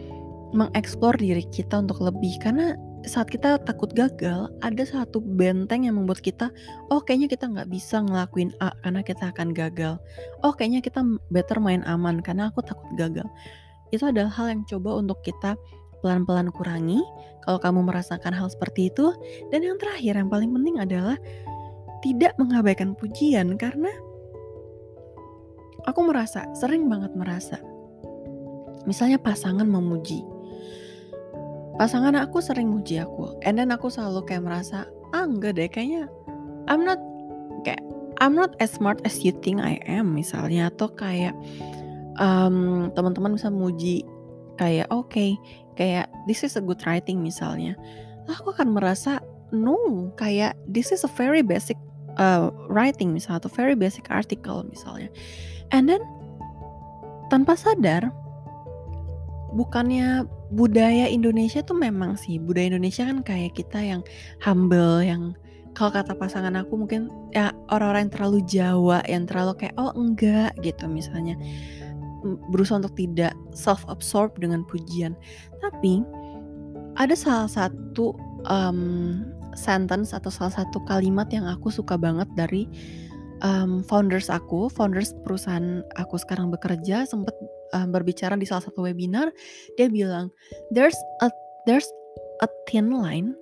mengeksplor 0.56 1.12
diri 1.20 1.44
kita 1.52 1.84
untuk 1.84 2.00
lebih 2.00 2.32
karena 2.40 2.72
saat 3.06 3.30
kita 3.30 3.62
takut 3.62 3.94
gagal, 3.94 4.50
ada 4.66 4.82
satu 4.82 5.22
benteng 5.22 5.86
yang 5.86 5.94
membuat 5.94 6.18
kita, 6.24 6.50
oh 6.90 6.98
kayaknya 6.98 7.30
kita 7.30 7.46
nggak 7.46 7.70
bisa 7.70 8.02
ngelakuin 8.02 8.50
A 8.58 8.74
karena 8.82 9.00
kita 9.06 9.30
akan 9.30 9.54
gagal. 9.54 9.94
Oh 10.42 10.50
kayaknya 10.50 10.82
kita 10.82 11.06
better 11.30 11.62
main 11.62 11.86
aman 11.86 12.18
karena 12.18 12.50
aku 12.50 12.66
takut 12.66 12.88
gagal. 12.98 13.28
Itu 13.94 14.10
adalah 14.10 14.34
hal 14.34 14.50
yang 14.50 14.62
coba 14.66 14.98
untuk 14.98 15.22
kita 15.22 15.54
pelan-pelan 16.02 16.50
kurangi 16.50 16.98
kalau 17.46 17.62
kamu 17.62 17.86
merasakan 17.86 18.34
hal 18.34 18.50
seperti 18.50 18.90
itu. 18.90 19.14
Dan 19.54 19.62
yang 19.62 19.78
terakhir 19.78 20.18
yang 20.18 20.26
paling 20.26 20.50
penting 20.50 20.82
adalah 20.82 21.16
tidak 22.02 22.34
mengabaikan 22.42 22.98
pujian 22.98 23.54
karena 23.54 23.90
aku 25.86 26.00
merasa 26.04 26.44
sering 26.52 26.90
banget 26.90 27.14
merasa. 27.14 27.62
Misalnya 28.84 29.18
pasangan 29.18 29.66
memuji. 29.66 30.22
Pasangan 31.76 32.16
aku 32.18 32.40
sering 32.40 32.72
muji 32.72 33.00
aku 33.00 33.36
and 33.44 33.60
then 33.60 33.68
aku 33.68 33.92
selalu 33.92 34.24
kayak 34.24 34.44
merasa 34.48 34.88
ah 35.12 35.28
enggak 35.28 35.60
deh 35.60 35.68
kayaknya 35.68 36.08
I'm 36.66 36.82
not 36.88 36.96
kayak 37.68 37.84
I'm 38.16 38.32
not 38.32 38.56
as 38.64 38.72
smart 38.72 39.04
as 39.04 39.20
you 39.20 39.36
think 39.44 39.60
I 39.60 39.78
am 39.84 40.16
misalnya. 40.16 40.72
Atau 40.72 40.92
kayak 40.96 41.36
um, 42.16 42.88
teman-teman 42.96 43.36
bisa 43.36 43.52
muji 43.52 44.02
kayak 44.56 44.88
oke 44.88 45.12
okay, 45.12 45.36
kayak 45.76 46.08
this 46.24 46.40
is 46.42 46.56
a 46.56 46.62
good 46.64 46.80
writing 46.88 47.20
misalnya. 47.20 47.76
Aku 48.26 48.56
akan 48.56 48.74
merasa 48.74 49.20
no 49.54 50.10
kayak 50.18 50.58
this 50.66 50.90
is 50.90 51.04
a 51.04 51.10
very 51.12 51.44
basic 51.44 51.76
uh, 52.16 52.50
writing 52.72 53.12
misalnya 53.12 53.46
atau 53.46 53.52
very 53.52 53.76
basic 53.76 54.08
article 54.10 54.64
misalnya 54.66 55.12
and 55.72 55.90
then 55.90 56.02
tanpa 57.32 57.58
sadar 57.58 58.10
bukannya 59.56 60.28
budaya 60.52 61.10
Indonesia 61.10 61.64
tuh 61.64 61.74
memang 61.74 62.14
sih 62.14 62.38
budaya 62.38 62.70
Indonesia 62.70 63.08
kan 63.08 63.24
kayak 63.24 63.58
kita 63.58 63.82
yang 63.82 64.02
humble 64.38 65.02
yang 65.02 65.34
kalau 65.76 65.92
kata 65.92 66.16
pasangan 66.16 66.56
aku 66.56 66.72
mungkin 66.72 67.12
ya 67.36 67.52
orang-orang 67.68 68.08
yang 68.08 68.14
terlalu 68.16 68.38
Jawa 68.48 68.98
yang 69.04 69.28
terlalu 69.28 69.52
kayak 69.60 69.76
oh 69.76 69.92
enggak 69.92 70.56
gitu 70.64 70.88
misalnya. 70.88 71.36
Berusaha 72.48 72.80
untuk 72.80 72.96
tidak 72.96 73.36
self 73.52 73.84
absorb 73.86 74.32
dengan 74.40 74.64
pujian. 74.64 75.12
Tapi 75.60 76.00
ada 76.96 77.12
salah 77.12 77.46
satu 77.46 78.16
um, 78.48 79.20
sentence 79.52 80.16
atau 80.16 80.32
salah 80.32 80.64
satu 80.64 80.80
kalimat 80.88 81.28
yang 81.28 81.44
aku 81.44 81.68
suka 81.68 82.00
banget 82.00 82.26
dari 82.32 82.64
um, 83.42 83.82
founders 83.84 84.28
aku, 84.32 84.68
founders 84.72 85.12
perusahaan 85.24 85.82
aku 85.98 86.16
sekarang 86.20 86.48
bekerja 86.52 87.04
sempat 87.08 87.34
uh, 87.74 87.88
berbicara 87.88 88.38
di 88.38 88.46
salah 88.48 88.64
satu 88.64 88.86
webinar, 88.86 89.32
dia 89.80 89.88
bilang 89.90 90.32
there's 90.72 90.96
a 91.24 91.28
there's 91.66 91.88
a 92.44 92.48
thin 92.70 92.94
line 92.94 93.34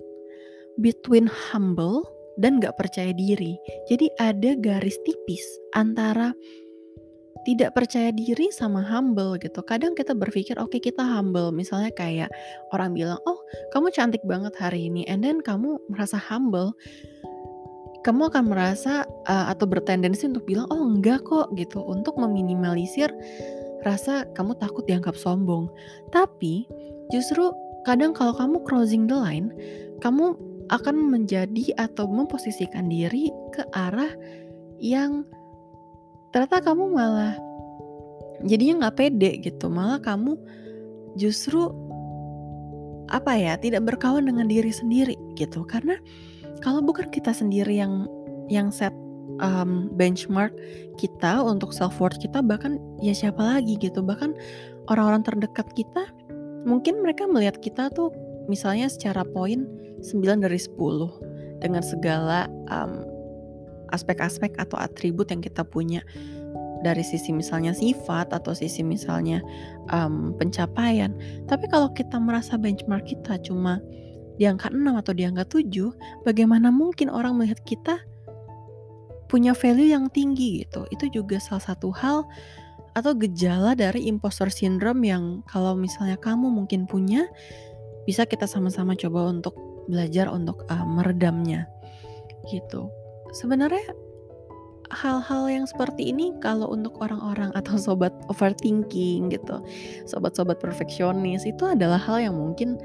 between 0.81 1.29
humble 1.29 2.03
dan 2.41 2.59
gak 2.59 2.75
percaya 2.75 3.15
diri. 3.15 3.55
Jadi 3.87 4.11
ada 4.19 4.59
garis 4.59 4.99
tipis 5.07 5.43
antara 5.71 6.35
tidak 7.45 7.77
percaya 7.77 8.09
diri 8.09 8.49
sama 8.49 8.81
humble 8.81 9.37
gitu. 9.37 9.61
Kadang 9.61 9.93
kita 9.93 10.17
berpikir 10.17 10.57
oke 10.57 10.73
okay, 10.73 10.81
kita 10.81 11.05
humble. 11.05 11.53
Misalnya 11.53 11.93
kayak 11.93 12.33
orang 12.73 12.97
bilang, 12.97 13.21
"Oh, 13.29 13.37
kamu 13.69 13.93
cantik 13.93 14.25
banget 14.25 14.51
hari 14.57 14.89
ini." 14.89 15.05
And 15.05 15.21
then 15.21 15.45
kamu 15.45 15.77
merasa 15.87 16.17
humble 16.17 16.73
kamu 18.05 18.29
akan 18.29 18.53
merasa 18.53 19.01
uh, 19.25 19.49
atau 19.49 19.65
bertendensi 19.65 20.29
untuk 20.29 20.45
bilang 20.45 20.69
oh 20.69 20.85
enggak 20.85 21.25
kok 21.25 21.49
gitu. 21.57 21.81
Untuk 21.81 22.21
meminimalisir 22.21 23.09
rasa 23.81 24.29
kamu 24.37 24.53
takut 24.61 24.85
dianggap 24.85 25.17
sombong. 25.17 25.65
Tapi 26.13 26.69
justru 27.09 27.49
kadang 27.89 28.13
kalau 28.13 28.37
kamu 28.37 28.61
crossing 28.61 29.09
the 29.09 29.17
line, 29.17 29.49
kamu 30.05 30.37
akan 30.69 30.95
menjadi 31.09 31.73
atau 31.81 32.05
memposisikan 32.05 32.93
diri 32.93 33.33
ke 33.53 33.65
arah 33.73 34.13
yang 34.77 35.25
ternyata 36.29 36.61
kamu 36.61 36.93
malah 36.93 37.33
jadinya 38.45 38.85
nggak 38.85 38.97
pede 39.01 39.41
gitu, 39.41 39.65
malah 39.65 39.97
kamu 39.97 40.37
justru 41.17 41.73
apa 43.09 43.37
ya 43.37 43.53
tidak 43.57 43.85
berkawan 43.85 44.29
dengan 44.29 44.45
diri 44.45 44.69
sendiri 44.69 45.17
gitu. 45.37 45.65
Karena 45.65 45.97
kalau 46.63 46.79
bukan 46.83 47.09
kita 47.11 47.31
sendiri 47.31 47.75
yang 47.79 48.07
yang 48.47 48.69
set 48.69 48.93
um, 49.41 49.89
benchmark 49.95 50.53
kita 50.95 51.41
untuk 51.41 51.73
self 51.75 51.97
worth 51.99 52.19
kita 52.21 52.39
bahkan 52.39 52.79
ya 53.01 53.11
siapa 53.11 53.41
lagi 53.41 53.75
gitu. 53.79 53.99
Bahkan 54.05 54.31
orang-orang 54.91 55.25
terdekat 55.25 55.67
kita 55.75 56.07
mungkin 56.65 57.01
mereka 57.01 57.29
melihat 57.29 57.59
kita 57.61 57.91
tuh 57.93 58.13
misalnya 58.49 58.89
secara 58.89 59.25
poin 59.25 59.65
9 60.01 60.45
dari 60.45 60.59
10 60.59 61.61
dengan 61.63 61.81
segala 61.81 62.45
aspek-aspek 63.93 64.53
um, 64.57 64.61
atau 64.63 64.77
atribut 64.77 65.29
yang 65.31 65.41
kita 65.41 65.65
punya. 65.65 66.03
Dari 66.83 67.01
sisi 67.01 67.33
misalnya 67.33 67.73
sifat 67.73 68.29
atau 68.29 68.53
sisi 68.53 68.85
misalnya 68.85 69.41
um, 69.89 70.37
pencapaian. 70.37 71.17
Tapi 71.49 71.65
kalau 71.65 71.89
kita 71.89 72.21
merasa 72.21 72.61
benchmark 72.61 73.09
kita 73.09 73.41
cuma 73.41 73.81
di 74.35 74.43
angka 74.47 74.71
6 74.71 75.01
atau 75.01 75.13
di 75.15 75.23
angka 75.23 75.59
7, 75.59 76.25
bagaimana 76.27 76.69
mungkin 76.71 77.07
orang 77.11 77.39
melihat 77.39 77.61
kita 77.63 77.99
punya 79.31 79.55
value 79.57 79.91
yang 79.91 80.07
tinggi 80.11 80.63
gitu. 80.63 80.85
Itu 80.93 81.09
juga 81.11 81.41
salah 81.41 81.63
satu 81.63 81.91
hal 81.91 82.23
atau 82.95 83.11
gejala 83.11 83.75
dari 83.75 84.07
imposter 84.07 84.47
syndrome 84.47 85.03
yang 85.03 85.23
kalau 85.51 85.75
misalnya 85.75 86.15
kamu 86.15 86.47
mungkin 86.47 86.87
punya, 86.87 87.27
bisa 88.07 88.23
kita 88.23 88.47
sama-sama 88.47 88.95
coba 88.95 89.27
untuk 89.27 89.57
belajar 89.91 90.31
untuk 90.31 90.63
uh, 90.71 90.85
meredamnya 90.87 91.67
gitu. 92.47 92.87
Sebenarnya 93.35 93.83
hal-hal 94.93 95.49
yang 95.49 95.65
seperti 95.65 96.13
ini 96.13 96.31
kalau 96.39 96.69
untuk 96.69 96.95
orang-orang 97.01 97.49
atau 97.57 97.75
sobat 97.85 98.13
overthinking 98.29 99.33
gitu, 99.33 99.59
sobat-sobat 100.05 100.61
perfeksionis 100.61 101.43
itu 101.43 101.65
adalah 101.65 101.97
hal 101.97 102.21
yang 102.21 102.35
mungkin 102.37 102.77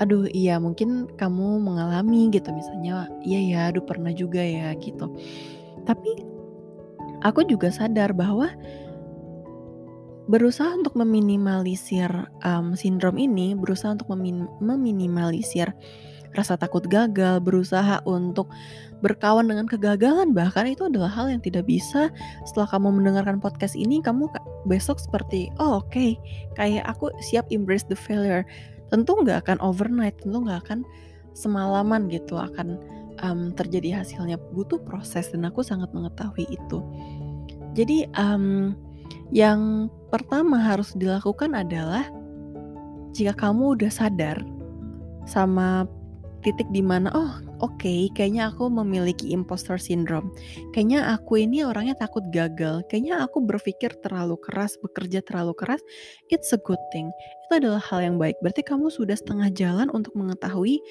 aduh 0.00 0.24
iya 0.32 0.56
mungkin 0.56 1.10
kamu 1.20 1.60
mengalami 1.60 2.32
gitu 2.32 2.48
misalnya 2.48 3.12
iya 3.20 3.40
ya 3.40 3.60
aduh 3.68 3.84
pernah 3.84 4.12
juga 4.12 4.40
ya 4.40 4.72
gitu. 4.80 5.12
Tapi 5.84 6.10
aku 7.22 7.44
juga 7.44 7.68
sadar 7.68 8.16
bahwa 8.16 8.48
berusaha 10.30 10.70
untuk 10.78 10.94
meminimalisir 10.94 12.08
um, 12.46 12.78
sindrom 12.78 13.18
ini 13.18 13.58
berusaha 13.58 13.92
untuk 13.92 14.08
memin 14.14 14.46
meminimalisir 14.62 15.74
rasa 16.32 16.56
takut 16.56 16.88
gagal 16.88 17.44
berusaha 17.44 18.00
untuk 18.08 18.48
berkawan 19.04 19.44
dengan 19.44 19.68
kegagalan 19.68 20.32
bahkan 20.32 20.64
itu 20.64 20.88
adalah 20.88 21.12
hal 21.12 21.28
yang 21.28 21.42
tidak 21.44 21.68
bisa. 21.68 22.08
Setelah 22.48 22.70
kamu 22.72 23.02
mendengarkan 23.02 23.36
podcast 23.42 23.76
ini 23.76 24.00
kamu 24.00 24.32
besok 24.64 24.96
seperti 24.96 25.52
oh 25.60 25.82
oke 25.82 25.92
okay, 25.92 26.16
kayak 26.56 26.86
aku 26.88 27.12
siap 27.20 27.44
embrace 27.52 27.84
the 27.84 27.98
failure 27.98 28.46
tentu 28.92 29.16
nggak 29.24 29.48
akan 29.48 29.58
overnight 29.64 30.20
tentu 30.20 30.44
nggak 30.44 30.68
akan 30.68 30.84
semalaman 31.32 32.12
gitu 32.12 32.36
akan 32.36 32.76
um, 33.24 33.56
terjadi 33.56 34.04
hasilnya. 34.04 34.36
Butuh 34.52 34.76
proses 34.84 35.32
dan 35.32 35.48
aku 35.48 35.64
sangat 35.64 35.88
mengetahui 35.96 36.44
itu. 36.44 36.78
Jadi 37.72 38.04
um, 38.20 38.76
yang 39.32 39.88
pertama 40.12 40.60
harus 40.60 40.92
dilakukan 40.92 41.56
adalah 41.56 42.04
jika 43.16 43.32
kamu 43.32 43.80
udah 43.80 43.88
sadar 43.88 44.36
sama 45.24 45.88
titik 46.44 46.68
di 46.74 46.84
mana 46.84 47.08
oh 47.16 47.32
oke 47.62 47.78
okay, 47.78 48.10
kayaknya 48.12 48.50
aku 48.50 48.66
memiliki 48.66 49.30
imposter 49.30 49.78
syndrome. 49.78 50.34
Kayaknya 50.74 51.14
aku 51.14 51.40
ini 51.40 51.62
orangnya 51.62 51.94
takut 51.94 52.26
gagal. 52.34 52.82
Kayaknya 52.90 53.22
aku 53.22 53.38
berpikir 53.40 53.94
terlalu 54.02 54.34
keras 54.42 54.74
bekerja 54.82 55.22
terlalu 55.22 55.54
keras. 55.54 55.80
It's 56.28 56.50
a 56.50 56.60
good 56.60 56.82
thing. 56.90 57.08
Itu 57.48 57.62
adalah 57.62 57.80
hal 57.80 58.02
yang 58.02 58.16
baik. 58.18 58.36
Berarti 58.42 58.66
kamu 58.66 58.90
sudah 58.90 59.14
setengah 59.14 59.48
jalan 59.54 59.88
untuk 59.94 60.12
mengetahui 60.18 60.82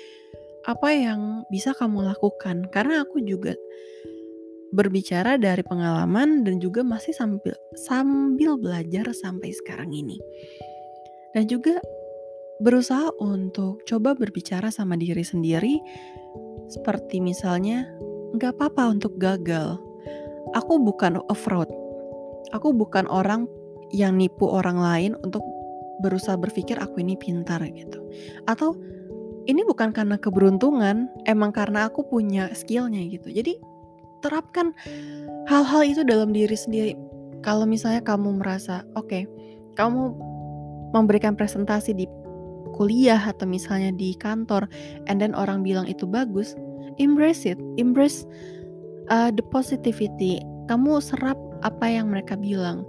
apa 0.64 0.90
yang 0.96 1.44
bisa 1.52 1.76
kamu 1.76 2.08
lakukan. 2.08 2.72
Karena 2.72 3.04
aku 3.04 3.20
juga 3.22 3.54
berbicara 4.72 5.36
dari 5.36 5.68
pengalaman 5.68 6.48
dan 6.48 6.64
juga 6.64 6.80
masih 6.80 7.12
sambil 7.12 7.52
sambil 7.76 8.56
belajar 8.56 9.12
sampai 9.12 9.52
sekarang 9.52 9.92
ini. 9.92 10.16
Dan 11.36 11.48
juga 11.52 11.76
berusaha 12.62 13.10
untuk 13.18 13.82
coba 13.90 14.14
berbicara 14.14 14.70
sama 14.70 14.94
diri 14.94 15.26
sendiri 15.26 15.82
seperti 16.72 17.20
misalnya 17.20 17.86
nggak 18.34 18.56
apa-apa 18.56 18.96
untuk 18.96 19.20
gagal. 19.20 19.78
Aku 20.56 20.80
bukan 20.80 21.20
a 21.28 21.36
fraud 21.36 21.70
aku 22.52 22.76
bukan 22.76 23.08
orang 23.08 23.48
yang 23.94 24.20
nipu 24.20 24.48
orang 24.48 24.82
lain 24.82 25.12
untuk 25.24 25.44
berusaha 26.04 26.36
berpikir 26.36 26.82
aku 26.82 27.06
ini 27.06 27.14
pintar 27.14 27.64
gitu. 27.72 28.02
Atau 28.50 28.76
ini 29.46 29.62
bukan 29.66 29.94
karena 29.94 30.18
keberuntungan 30.18 31.10
emang 31.26 31.54
karena 31.54 31.90
aku 31.90 32.06
punya 32.06 32.52
skillnya 32.58 33.02
gitu. 33.10 33.30
Jadi 33.32 33.58
terapkan 34.22 34.74
hal-hal 35.50 35.82
itu 35.86 36.02
dalam 36.06 36.34
diri 36.34 36.54
sendiri. 36.54 36.94
Kalau 37.42 37.66
misalnya 37.66 38.06
kamu 38.06 38.38
merasa 38.38 38.86
oke 38.94 39.10
okay, 39.10 39.24
kamu 39.74 40.14
memberikan 40.94 41.34
presentasi 41.34 41.98
di 41.98 42.06
kuliah 42.76 43.20
atau 43.20 43.48
misalnya 43.48 43.92
di 43.96 44.16
kantor 44.18 44.68
and 45.12 45.20
then 45.20 45.36
orang 45.36 45.62
bilang 45.62 45.88
itu 45.88 46.08
bagus 46.08 46.56
embrace 46.98 47.48
it 47.48 47.60
embrace 47.80 48.28
uh, 49.12 49.30
the 49.30 49.44
positivity. 49.52 50.40
Kamu 50.72 51.04
serap 51.04 51.38
apa 51.62 51.86
yang 51.92 52.10
mereka 52.10 52.40
bilang. 52.40 52.88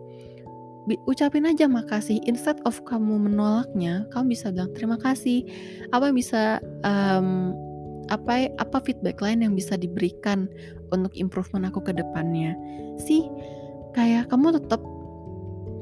Ucapin 1.06 1.46
aja 1.46 1.70
makasih 1.70 2.18
instead 2.26 2.58
of 2.66 2.74
kamu 2.82 3.14
menolaknya 3.30 4.02
kamu 4.10 4.34
bisa 4.34 4.50
bilang 4.50 4.70
terima 4.74 4.98
kasih. 4.98 5.46
Apa 5.94 6.10
yang 6.10 6.16
bisa 6.18 6.58
um, 6.82 7.54
apa 8.10 8.50
apa 8.58 8.82
feedback 8.82 9.22
lain 9.22 9.46
yang 9.46 9.54
bisa 9.54 9.78
diberikan 9.78 10.50
untuk 10.90 11.14
improvement 11.14 11.70
aku 11.70 11.86
ke 11.86 11.94
depannya? 11.94 12.58
Sih 12.98 13.30
kayak 13.94 14.26
kamu 14.34 14.58
tetap 14.58 14.82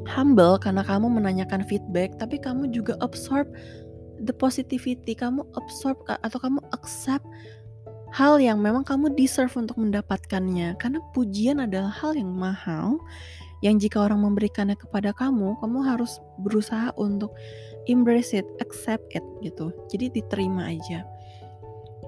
humble 0.04 0.60
karena 0.60 0.84
kamu 0.84 1.08
menanyakan 1.08 1.64
feedback 1.64 2.12
tapi 2.20 2.36
kamu 2.36 2.68
juga 2.68 2.98
absorb 3.00 3.48
the 4.22 4.34
positivity 4.36 5.16
kamu 5.16 5.42
absorb 5.56 5.96
atau 6.06 6.38
kamu 6.38 6.60
accept 6.76 7.24
hal 8.10 8.42
yang 8.42 8.58
memang 8.58 8.82
kamu 8.82 9.14
deserve 9.14 9.54
untuk 9.54 9.78
mendapatkannya 9.78 10.74
karena 10.76 10.98
pujian 11.14 11.62
adalah 11.62 11.94
hal 11.94 12.18
yang 12.18 12.30
mahal 12.30 12.98
yang 13.60 13.76
jika 13.76 14.00
orang 14.00 14.24
memberikannya 14.24 14.72
kepada 14.72 15.12
kamu, 15.12 15.52
kamu 15.60 15.78
harus 15.84 16.16
berusaha 16.40 16.96
untuk 16.96 17.36
embrace 17.84 18.32
it, 18.32 18.48
accept 18.64 19.04
it 19.12 19.24
gitu. 19.44 19.68
Jadi 19.92 20.08
diterima 20.16 20.72
aja. 20.72 21.04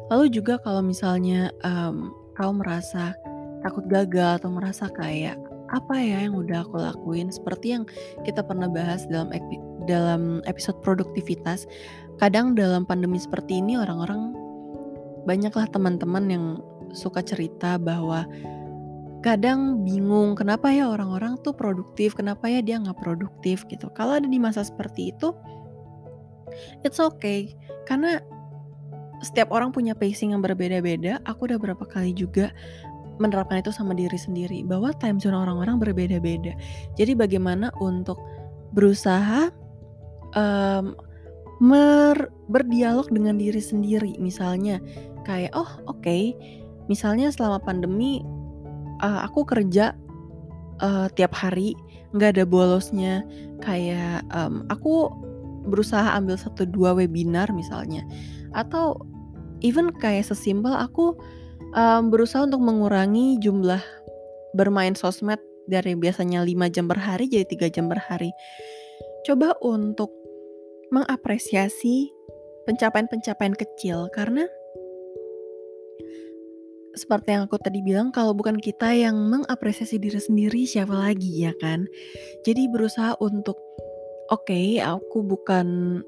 Lalu 0.09 0.33
juga 0.33 0.57
kalau 0.61 0.81
misalnya 0.81 1.53
um, 1.61 2.13
kamu 2.41 2.65
merasa 2.65 3.13
takut 3.61 3.85
gagal 3.87 4.41
atau 4.41 4.49
merasa 4.49 4.89
kayak 4.89 5.37
apa 5.73 5.97
ya 5.97 6.29
yang 6.29 6.37
udah 6.37 6.69
aku 6.69 6.77
lakuin 6.77 7.33
seperti 7.33 7.75
yang 7.77 7.85
kita 8.29 8.45
pernah 8.45 8.69
bahas 8.69 9.09
dalam 9.09 9.33
epi 9.33 9.57
dalam 9.89 10.45
episode 10.45 10.79
produktivitas 10.85 11.65
kadang 12.21 12.53
dalam 12.53 12.85
pandemi 12.85 13.19
seperti 13.19 13.65
ini 13.65 13.81
orang-orang 13.81 14.37
banyaklah 15.25 15.67
teman-teman 15.71 16.25
yang 16.29 16.45
suka 16.93 17.25
cerita 17.25 17.81
bahwa 17.81 18.29
kadang 19.23 19.87
bingung 19.87 20.35
kenapa 20.35 20.69
ya 20.75 20.91
orang-orang 20.91 21.39
tuh 21.47 21.55
produktif, 21.55 22.19
kenapa 22.19 22.51
ya 22.51 22.59
dia 22.59 22.83
nggak 22.83 22.99
produktif 22.99 23.63
gitu. 23.71 23.87
Kalau 23.95 24.19
ada 24.19 24.27
di 24.27 24.39
masa 24.43 24.67
seperti 24.67 25.15
itu, 25.15 25.31
it's 26.83 26.99
okay 26.99 27.55
karena 27.87 28.19
setiap 29.23 29.55
orang 29.55 29.71
punya 29.71 29.95
pacing 29.95 30.35
yang 30.35 30.43
berbeda-beda. 30.43 31.23
Aku 31.23 31.47
udah 31.47 31.57
berapa 31.57 31.87
kali 31.87 32.11
juga 32.11 32.51
menerapkan 33.21 33.61
itu 33.61 33.73
sama 33.75 33.93
diri 33.93 34.17
sendiri 34.17 34.65
bahwa 34.65 34.93
time 34.97 35.21
zone 35.21 35.37
orang-orang 35.37 35.77
berbeda-beda. 35.81 36.57
Jadi 36.97 37.13
bagaimana 37.13 37.69
untuk 37.81 38.17
berusaha 38.73 39.53
um, 40.37 40.97
mer 41.63 42.17
berdialog 42.49 43.07
dengan 43.13 43.37
diri 43.39 43.61
sendiri, 43.61 44.17
misalnya. 44.19 44.81
Kayak 45.23 45.55
oh 45.55 45.71
oke, 45.87 46.03
okay, 46.03 46.35
misalnya 46.91 47.31
selama 47.31 47.63
pandemi 47.63 48.27
uh, 49.05 49.23
aku 49.23 49.47
kerja 49.47 49.95
uh, 50.83 51.07
tiap 51.15 51.31
hari 51.37 51.79
nggak 52.17 52.39
ada 52.39 52.45
bolosnya. 52.49 53.23
Kayak 53.63 54.27
um, 54.35 54.67
aku 54.67 55.07
berusaha 55.71 56.19
ambil 56.19 56.35
satu 56.35 56.67
dua 56.67 56.97
webinar 56.99 57.55
misalnya. 57.55 58.03
Atau 58.51 58.99
even 59.63 59.95
kayak 59.95 60.27
sesimpel 60.27 60.75
aku 60.75 61.15
um, 61.77 62.13
berusaha 62.13 62.45
untuk 62.45 62.63
mengurangi 62.63 63.41
jumlah 63.41 63.81
bermain 64.53 64.93
sosmed 64.93 65.41
dari 65.67 65.97
biasanya 65.97 66.45
5 66.45 66.75
jam 66.75 66.87
per 66.91 67.01
hari 67.01 67.31
jadi 67.31 67.47
tiga 67.49 67.67
jam 67.73 67.89
per 67.89 68.01
hari. 68.01 68.33
Coba 69.25 69.57
untuk 69.63 70.11
mengapresiasi 70.93 72.11
pencapaian-pencapaian 72.69 73.57
kecil 73.57 74.11
karena 74.13 74.45
seperti 76.93 77.33
yang 77.33 77.49
aku 77.49 77.57
tadi 77.57 77.81
bilang, 77.81 78.13
kalau 78.13 78.37
bukan 78.37 78.61
kita 78.61 78.93
yang 78.93 79.17
mengapresiasi 79.17 79.97
diri 79.97 80.21
sendiri, 80.21 80.69
siapa 80.69 80.93
lagi 80.93 81.49
ya 81.49 81.57
kan? 81.57 81.89
Jadi 82.45 82.69
berusaha 82.69 83.17
untuk, 83.17 83.57
oke, 84.29 84.45
okay, 84.45 84.77
aku 84.77 85.25
bukan 85.25 86.01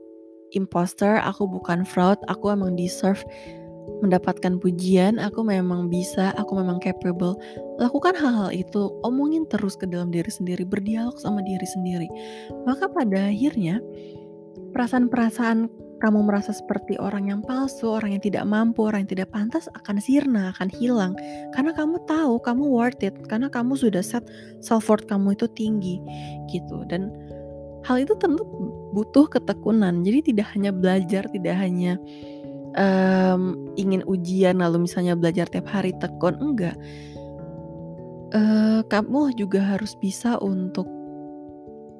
imposter, 0.53 1.16
aku 1.24 1.48
bukan 1.48 1.88
fraud, 1.88 2.20
aku 2.29 2.53
emang 2.53 2.77
deserve 2.77 3.24
mendapatkan 4.04 4.60
pujian, 4.60 5.16
aku 5.16 5.40
memang 5.44 5.88
bisa, 5.88 6.32
aku 6.36 6.60
memang 6.60 6.80
capable. 6.80 7.36
Lakukan 7.80 8.16
hal-hal 8.16 8.52
itu, 8.52 8.92
omongin 9.04 9.48
terus 9.48 9.76
ke 9.76 9.88
dalam 9.88 10.12
diri 10.12 10.28
sendiri, 10.28 10.64
berdialog 10.64 11.16
sama 11.20 11.40
diri 11.40 11.64
sendiri. 11.64 12.08
Maka 12.68 12.88
pada 12.92 13.32
akhirnya 13.32 13.80
perasaan-perasaan 14.76 15.84
kamu 16.02 16.20
merasa 16.26 16.52
seperti 16.52 17.00
orang 17.00 17.32
yang 17.32 17.40
palsu, 17.40 17.88
orang 17.88 18.18
yang 18.18 18.22
tidak 18.24 18.44
mampu, 18.44 18.84
orang 18.84 19.08
yang 19.08 19.12
tidak 19.16 19.32
pantas 19.32 19.70
akan 19.72 19.96
sirna, 20.02 20.52
akan 20.52 20.68
hilang. 20.68 21.16
Karena 21.56 21.72
kamu 21.72 22.02
tahu 22.04 22.42
kamu 22.44 22.64
worth 22.68 23.00
it, 23.00 23.16
karena 23.30 23.48
kamu 23.48 23.78
sudah 23.78 24.04
set 24.04 24.26
self 24.60 24.90
worth 24.92 25.08
kamu 25.08 25.32
itu 25.32 25.48
tinggi 25.56 25.96
gitu. 26.52 26.84
Dan 26.90 27.08
hal 27.88 28.04
itu 28.04 28.12
tentu 28.20 28.44
butuh 28.92 29.30
ketekunan. 29.32 30.04
Jadi 30.04 30.34
tidak 30.34 30.52
hanya 30.52 30.74
belajar, 30.74 31.24
tidak 31.30 31.56
hanya 31.56 31.96
um, 32.78 33.56
ingin 33.78 34.02
ujian 34.06 34.58
lalu 34.60 34.87
misalnya 34.87 35.14
belajar 35.18 35.46
tiap 35.50 35.66
hari 35.70 35.94
tekun, 35.98 36.38
enggak. 36.38 36.76
Uh, 38.34 38.82
kamu 38.90 39.30
juga 39.38 39.62
harus 39.62 39.94
bisa 40.02 40.34
untuk 40.42 40.90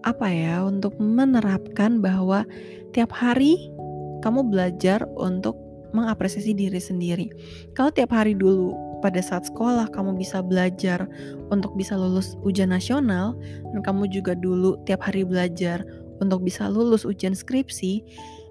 apa 0.04 0.28
ya 0.28 0.66
untuk 0.66 0.92
menerapkan 1.00 2.02
bahwa 2.02 2.44
tiap 2.92 3.14
hari 3.14 3.56
kamu 4.20 4.50
belajar 4.52 5.06
untuk 5.16 5.56
mengapresiasi 5.94 6.52
diri 6.52 6.82
sendiri. 6.82 7.30
Kalau 7.78 7.94
tiap 7.94 8.10
hari 8.10 8.34
dulu 8.34 8.74
pada 9.00 9.20
saat 9.22 9.46
sekolah 9.46 9.92
kamu 9.94 10.16
bisa 10.18 10.42
belajar 10.42 11.06
untuk 11.52 11.76
bisa 11.78 11.94
lulus 11.94 12.34
ujian 12.42 12.72
nasional 12.72 13.37
dan 13.70 13.80
kamu 13.84 14.10
juga 14.10 14.34
dulu 14.34 14.80
tiap 14.88 15.06
hari 15.06 15.22
belajar 15.22 15.87
untuk 16.18 16.42
bisa 16.42 16.66
lulus 16.66 17.04
ujian 17.04 17.37
skripsi, 17.37 18.02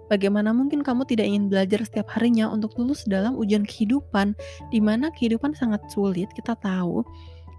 bagaimana 0.07 0.51
mungkin 0.51 0.81
kamu 0.81 1.07
tidak 1.07 1.27
ingin 1.27 1.47
belajar 1.51 1.83
setiap 1.83 2.07
harinya 2.15 2.49
untuk 2.49 2.75
lulus 2.79 3.03
dalam 3.07 3.35
ujian 3.35 3.63
kehidupan 3.67 4.35
di 4.71 4.79
mana 4.79 5.11
kehidupan 5.15 5.55
sangat 5.55 5.83
sulit, 5.91 6.27
kita 6.35 6.55
tahu. 6.59 7.03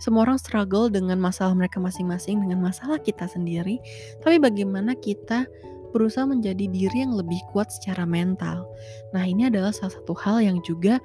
Semua 0.03 0.27
orang 0.27 0.37
struggle 0.43 0.91
dengan 0.91 1.17
masalah 1.23 1.55
mereka 1.55 1.79
masing-masing, 1.79 2.43
dengan 2.43 2.61
masalah 2.61 2.99
kita 2.99 3.31
sendiri. 3.31 3.79
Tapi 4.21 4.43
bagaimana 4.43 4.93
kita 4.99 5.47
berusaha 5.95 6.27
menjadi 6.27 6.67
diri 6.67 7.07
yang 7.07 7.15
lebih 7.15 7.39
kuat 7.55 7.71
secara 7.71 8.03
mental. 8.03 8.67
Nah, 9.15 9.23
ini 9.23 9.47
adalah 9.47 9.71
salah 9.71 9.95
satu 9.95 10.11
hal 10.19 10.43
yang 10.43 10.59
juga 10.67 10.99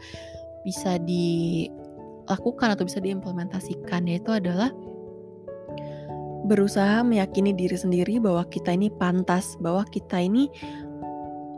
bisa 0.66 0.98
dilakukan 1.06 2.74
atau 2.74 2.84
bisa 2.90 2.98
diimplementasikan 2.98 4.10
yaitu 4.10 4.34
adalah 4.34 4.74
berusaha 6.50 7.06
meyakini 7.06 7.54
diri 7.54 7.78
sendiri 7.78 8.18
bahwa 8.18 8.42
kita 8.50 8.74
ini 8.74 8.90
pantas, 8.90 9.54
bahwa 9.62 9.86
kita 9.86 10.18
ini 10.18 10.50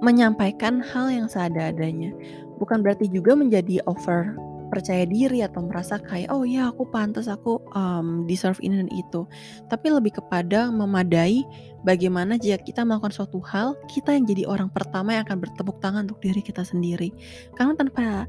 menyampaikan 0.01 0.81
hal 0.81 1.07
yang 1.13 1.29
seada-adanya. 1.29 2.11
Bukan 2.57 2.81
berarti 2.81 3.09
juga 3.09 3.37
menjadi 3.37 3.81
over 3.85 4.37
percaya 4.71 5.03
diri 5.03 5.43
atau 5.43 5.67
merasa 5.67 5.99
kayak 5.99 6.31
oh 6.31 6.47
ya 6.47 6.71
aku 6.71 6.87
pantas 6.87 7.27
aku 7.27 7.59
um, 7.75 8.23
deserve 8.23 8.57
ini 8.63 8.87
dan 8.87 8.89
itu. 8.95 9.27
Tapi 9.67 9.91
lebih 9.91 10.23
kepada 10.23 10.71
memadai 10.71 11.43
bagaimana 11.83 12.39
jika 12.39 12.63
kita 12.63 12.87
melakukan 12.87 13.11
suatu 13.11 13.43
hal 13.43 13.75
kita 13.91 14.15
yang 14.15 14.23
jadi 14.23 14.47
orang 14.47 14.71
pertama 14.71 15.19
yang 15.19 15.27
akan 15.27 15.43
bertepuk 15.43 15.77
tangan 15.83 16.07
untuk 16.07 16.23
diri 16.23 16.39
kita 16.39 16.63
sendiri. 16.63 17.11
Karena 17.59 17.75
tanpa 17.75 18.25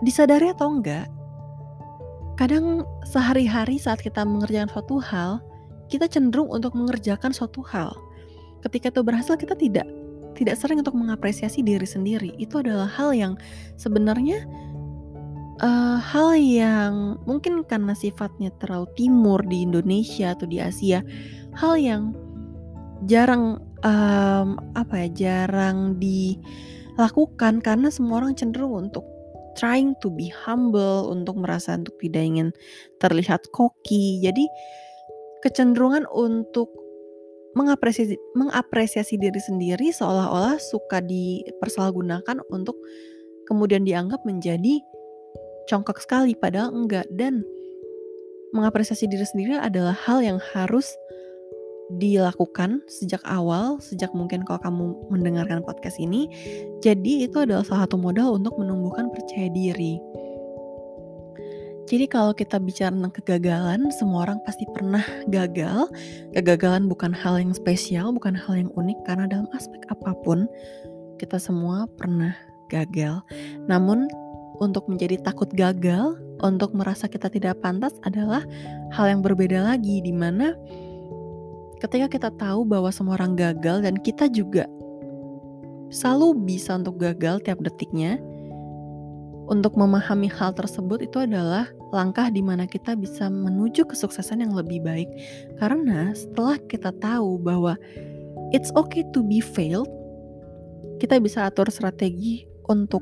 disadari 0.00 0.48
atau 0.48 0.72
enggak 0.72 1.06
kadang 2.40 2.86
sehari-hari 3.02 3.76
saat 3.76 3.98
kita 4.00 4.22
mengerjakan 4.22 4.70
suatu 4.70 4.96
hal 5.02 5.42
kita 5.92 6.08
cenderung 6.08 6.48
untuk 6.48 6.72
mengerjakan 6.72 7.36
suatu 7.36 7.60
hal. 7.68 7.92
Ketika 8.64 8.90
itu 8.90 9.00
berhasil 9.06 9.34
kita 9.38 9.54
tidak 9.54 9.86
tidak 10.34 10.56
sering 10.60 10.80
untuk 10.80 10.96
mengapresiasi 10.98 11.62
diri 11.62 11.86
sendiri. 11.86 12.34
Itu 12.36 12.60
adalah 12.60 12.90
hal 12.90 13.14
yang 13.14 13.34
sebenarnya 13.78 14.44
uh, 15.62 15.98
hal 15.98 16.38
yang 16.38 17.18
mungkin 17.26 17.62
karena 17.66 17.94
sifatnya 17.94 18.50
terlalu 18.58 18.86
timur 18.94 19.42
di 19.46 19.66
Indonesia 19.66 20.34
atau 20.34 20.46
di 20.46 20.58
Asia, 20.62 21.02
hal 21.58 21.78
yang 21.78 22.14
jarang 23.06 23.62
um, 23.86 24.58
apa 24.74 25.06
ya 25.06 25.08
jarang 25.14 25.98
dilakukan 26.02 27.62
karena 27.62 27.88
semua 27.94 28.22
orang 28.24 28.34
cenderung 28.34 28.90
untuk 28.90 29.06
trying 29.54 29.94
to 29.98 30.10
be 30.10 30.30
humble 30.30 31.10
untuk 31.10 31.38
merasa 31.38 31.74
untuk 31.74 31.98
tidak 31.98 32.24
ingin 32.26 32.48
terlihat 33.02 33.42
koki 33.54 34.22
jadi 34.22 34.46
kecenderungan 35.42 36.06
untuk 36.10 36.70
mengapresiasi 37.58 38.14
mengapresiasi 38.38 39.18
diri 39.18 39.42
sendiri 39.42 39.90
seolah-olah 39.90 40.62
suka 40.62 41.02
dipersalahgunakan 41.02 42.46
untuk 42.54 42.78
kemudian 43.50 43.82
dianggap 43.82 44.22
menjadi 44.22 44.78
congkak 45.66 45.98
sekali 45.98 46.38
padahal 46.38 46.70
enggak 46.70 47.10
dan 47.10 47.42
mengapresiasi 48.54 49.10
diri 49.10 49.26
sendiri 49.26 49.58
adalah 49.58 49.92
hal 49.92 50.22
yang 50.22 50.38
harus 50.54 50.86
dilakukan 51.96 52.84
sejak 52.84 53.24
awal, 53.24 53.80
sejak 53.80 54.12
mungkin 54.12 54.44
kalau 54.44 54.60
kamu 54.60 54.84
mendengarkan 55.08 55.64
podcast 55.64 55.96
ini. 55.96 56.28
Jadi 56.84 57.24
itu 57.24 57.40
adalah 57.40 57.64
salah 57.64 57.88
satu 57.88 57.96
modal 57.96 58.36
untuk 58.36 58.60
menumbuhkan 58.60 59.08
percaya 59.08 59.48
diri. 59.48 59.96
Jadi 61.88 62.04
kalau 62.04 62.36
kita 62.36 62.60
bicara 62.60 62.92
tentang 62.92 63.16
kegagalan, 63.16 63.88
semua 63.96 64.28
orang 64.28 64.44
pasti 64.44 64.68
pernah 64.68 65.00
gagal. 65.32 65.88
Kegagalan 66.36 66.84
bukan 66.84 67.16
hal 67.16 67.40
yang 67.40 67.56
spesial, 67.56 68.12
bukan 68.12 68.36
hal 68.36 68.60
yang 68.60 68.70
unik 68.76 68.98
karena 69.08 69.24
dalam 69.24 69.48
aspek 69.56 69.80
apa 69.88 70.12
pun 70.20 70.44
kita 71.16 71.40
semua 71.40 71.88
pernah 71.96 72.36
gagal. 72.68 73.24
Namun 73.72 74.04
untuk 74.60 74.84
menjadi 74.84 75.16
takut 75.24 75.48
gagal, 75.56 76.20
untuk 76.44 76.76
merasa 76.76 77.08
kita 77.08 77.32
tidak 77.32 77.56
pantas 77.64 77.96
adalah 78.04 78.44
hal 78.92 79.08
yang 79.08 79.24
berbeda 79.24 79.64
lagi 79.64 80.04
di 80.04 80.12
mana 80.12 80.52
ketika 81.80 82.06
kita 82.10 82.28
tahu 82.36 82.68
bahwa 82.68 82.92
semua 82.92 83.16
orang 83.16 83.32
gagal 83.32 83.80
dan 83.80 83.96
kita 83.96 84.28
juga 84.28 84.68
selalu 85.88 86.36
bisa 86.44 86.76
untuk 86.76 87.00
gagal 87.00 87.40
tiap 87.48 87.64
detiknya, 87.64 88.20
untuk 89.48 89.72
memahami 89.80 90.28
hal 90.28 90.52
tersebut 90.52 91.08
itu 91.08 91.24
adalah 91.24 91.64
langkah 91.92 92.28
di 92.28 92.44
mana 92.44 92.68
kita 92.68 92.94
bisa 92.96 93.32
menuju 93.32 93.88
kesuksesan 93.88 94.44
yang 94.44 94.52
lebih 94.52 94.84
baik. 94.84 95.08
Karena 95.56 96.12
setelah 96.12 96.60
kita 96.68 96.92
tahu 97.00 97.40
bahwa 97.40 97.76
it's 98.52 98.72
okay 98.76 99.04
to 99.12 99.24
be 99.24 99.40
failed, 99.40 99.88
kita 101.00 101.20
bisa 101.22 101.48
atur 101.48 101.68
strategi 101.72 102.44
untuk 102.68 103.00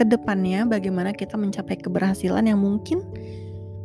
ke 0.00 0.08
depannya 0.08 0.64
bagaimana 0.64 1.12
kita 1.12 1.36
mencapai 1.36 1.76
keberhasilan 1.76 2.48
yang 2.48 2.60
mungkin 2.60 3.04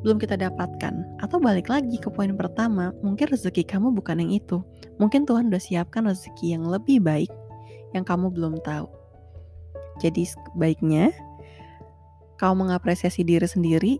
belum 0.06 0.21
kita 0.21 0.38
dapatkan. 0.38 1.19
Atau 1.19 1.41
balik 1.41 1.67
lagi 1.67 1.97
ke 1.97 2.08
poin 2.13 2.32
pertama, 2.38 2.93
mungkin 3.01 3.25
rezeki 3.34 3.65
kamu 3.65 3.91
bukan 3.91 4.21
yang 4.21 4.32
itu. 4.38 4.62
Mungkin 5.01 5.25
Tuhan 5.25 5.49
udah 5.51 5.60
siapkan 5.60 6.06
rezeki 6.06 6.56
yang 6.56 6.63
lebih 6.69 7.01
baik 7.04 7.34
yang 7.91 8.06
kamu 8.06 8.32
belum 8.32 8.62
tahu. 8.62 8.86
Jadi 9.99 10.30
baiknya 10.56 11.10
kau 12.38 12.54
mengapresiasi 12.54 13.24
diri 13.24 13.48
sendiri, 13.48 13.93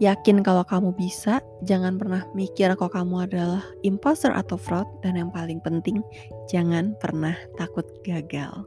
yakin 0.00 0.40
kalau 0.40 0.64
kamu 0.64 0.96
bisa, 0.96 1.44
jangan 1.68 2.00
pernah 2.00 2.24
mikir 2.32 2.72
kalau 2.74 2.90
kamu 2.90 3.16
adalah 3.28 3.62
imposter 3.84 4.32
atau 4.32 4.56
fraud, 4.56 4.88
dan 5.04 5.20
yang 5.20 5.30
paling 5.30 5.60
penting, 5.60 6.00
jangan 6.48 6.96
pernah 6.98 7.36
takut 7.60 7.84
gagal. 8.02 8.64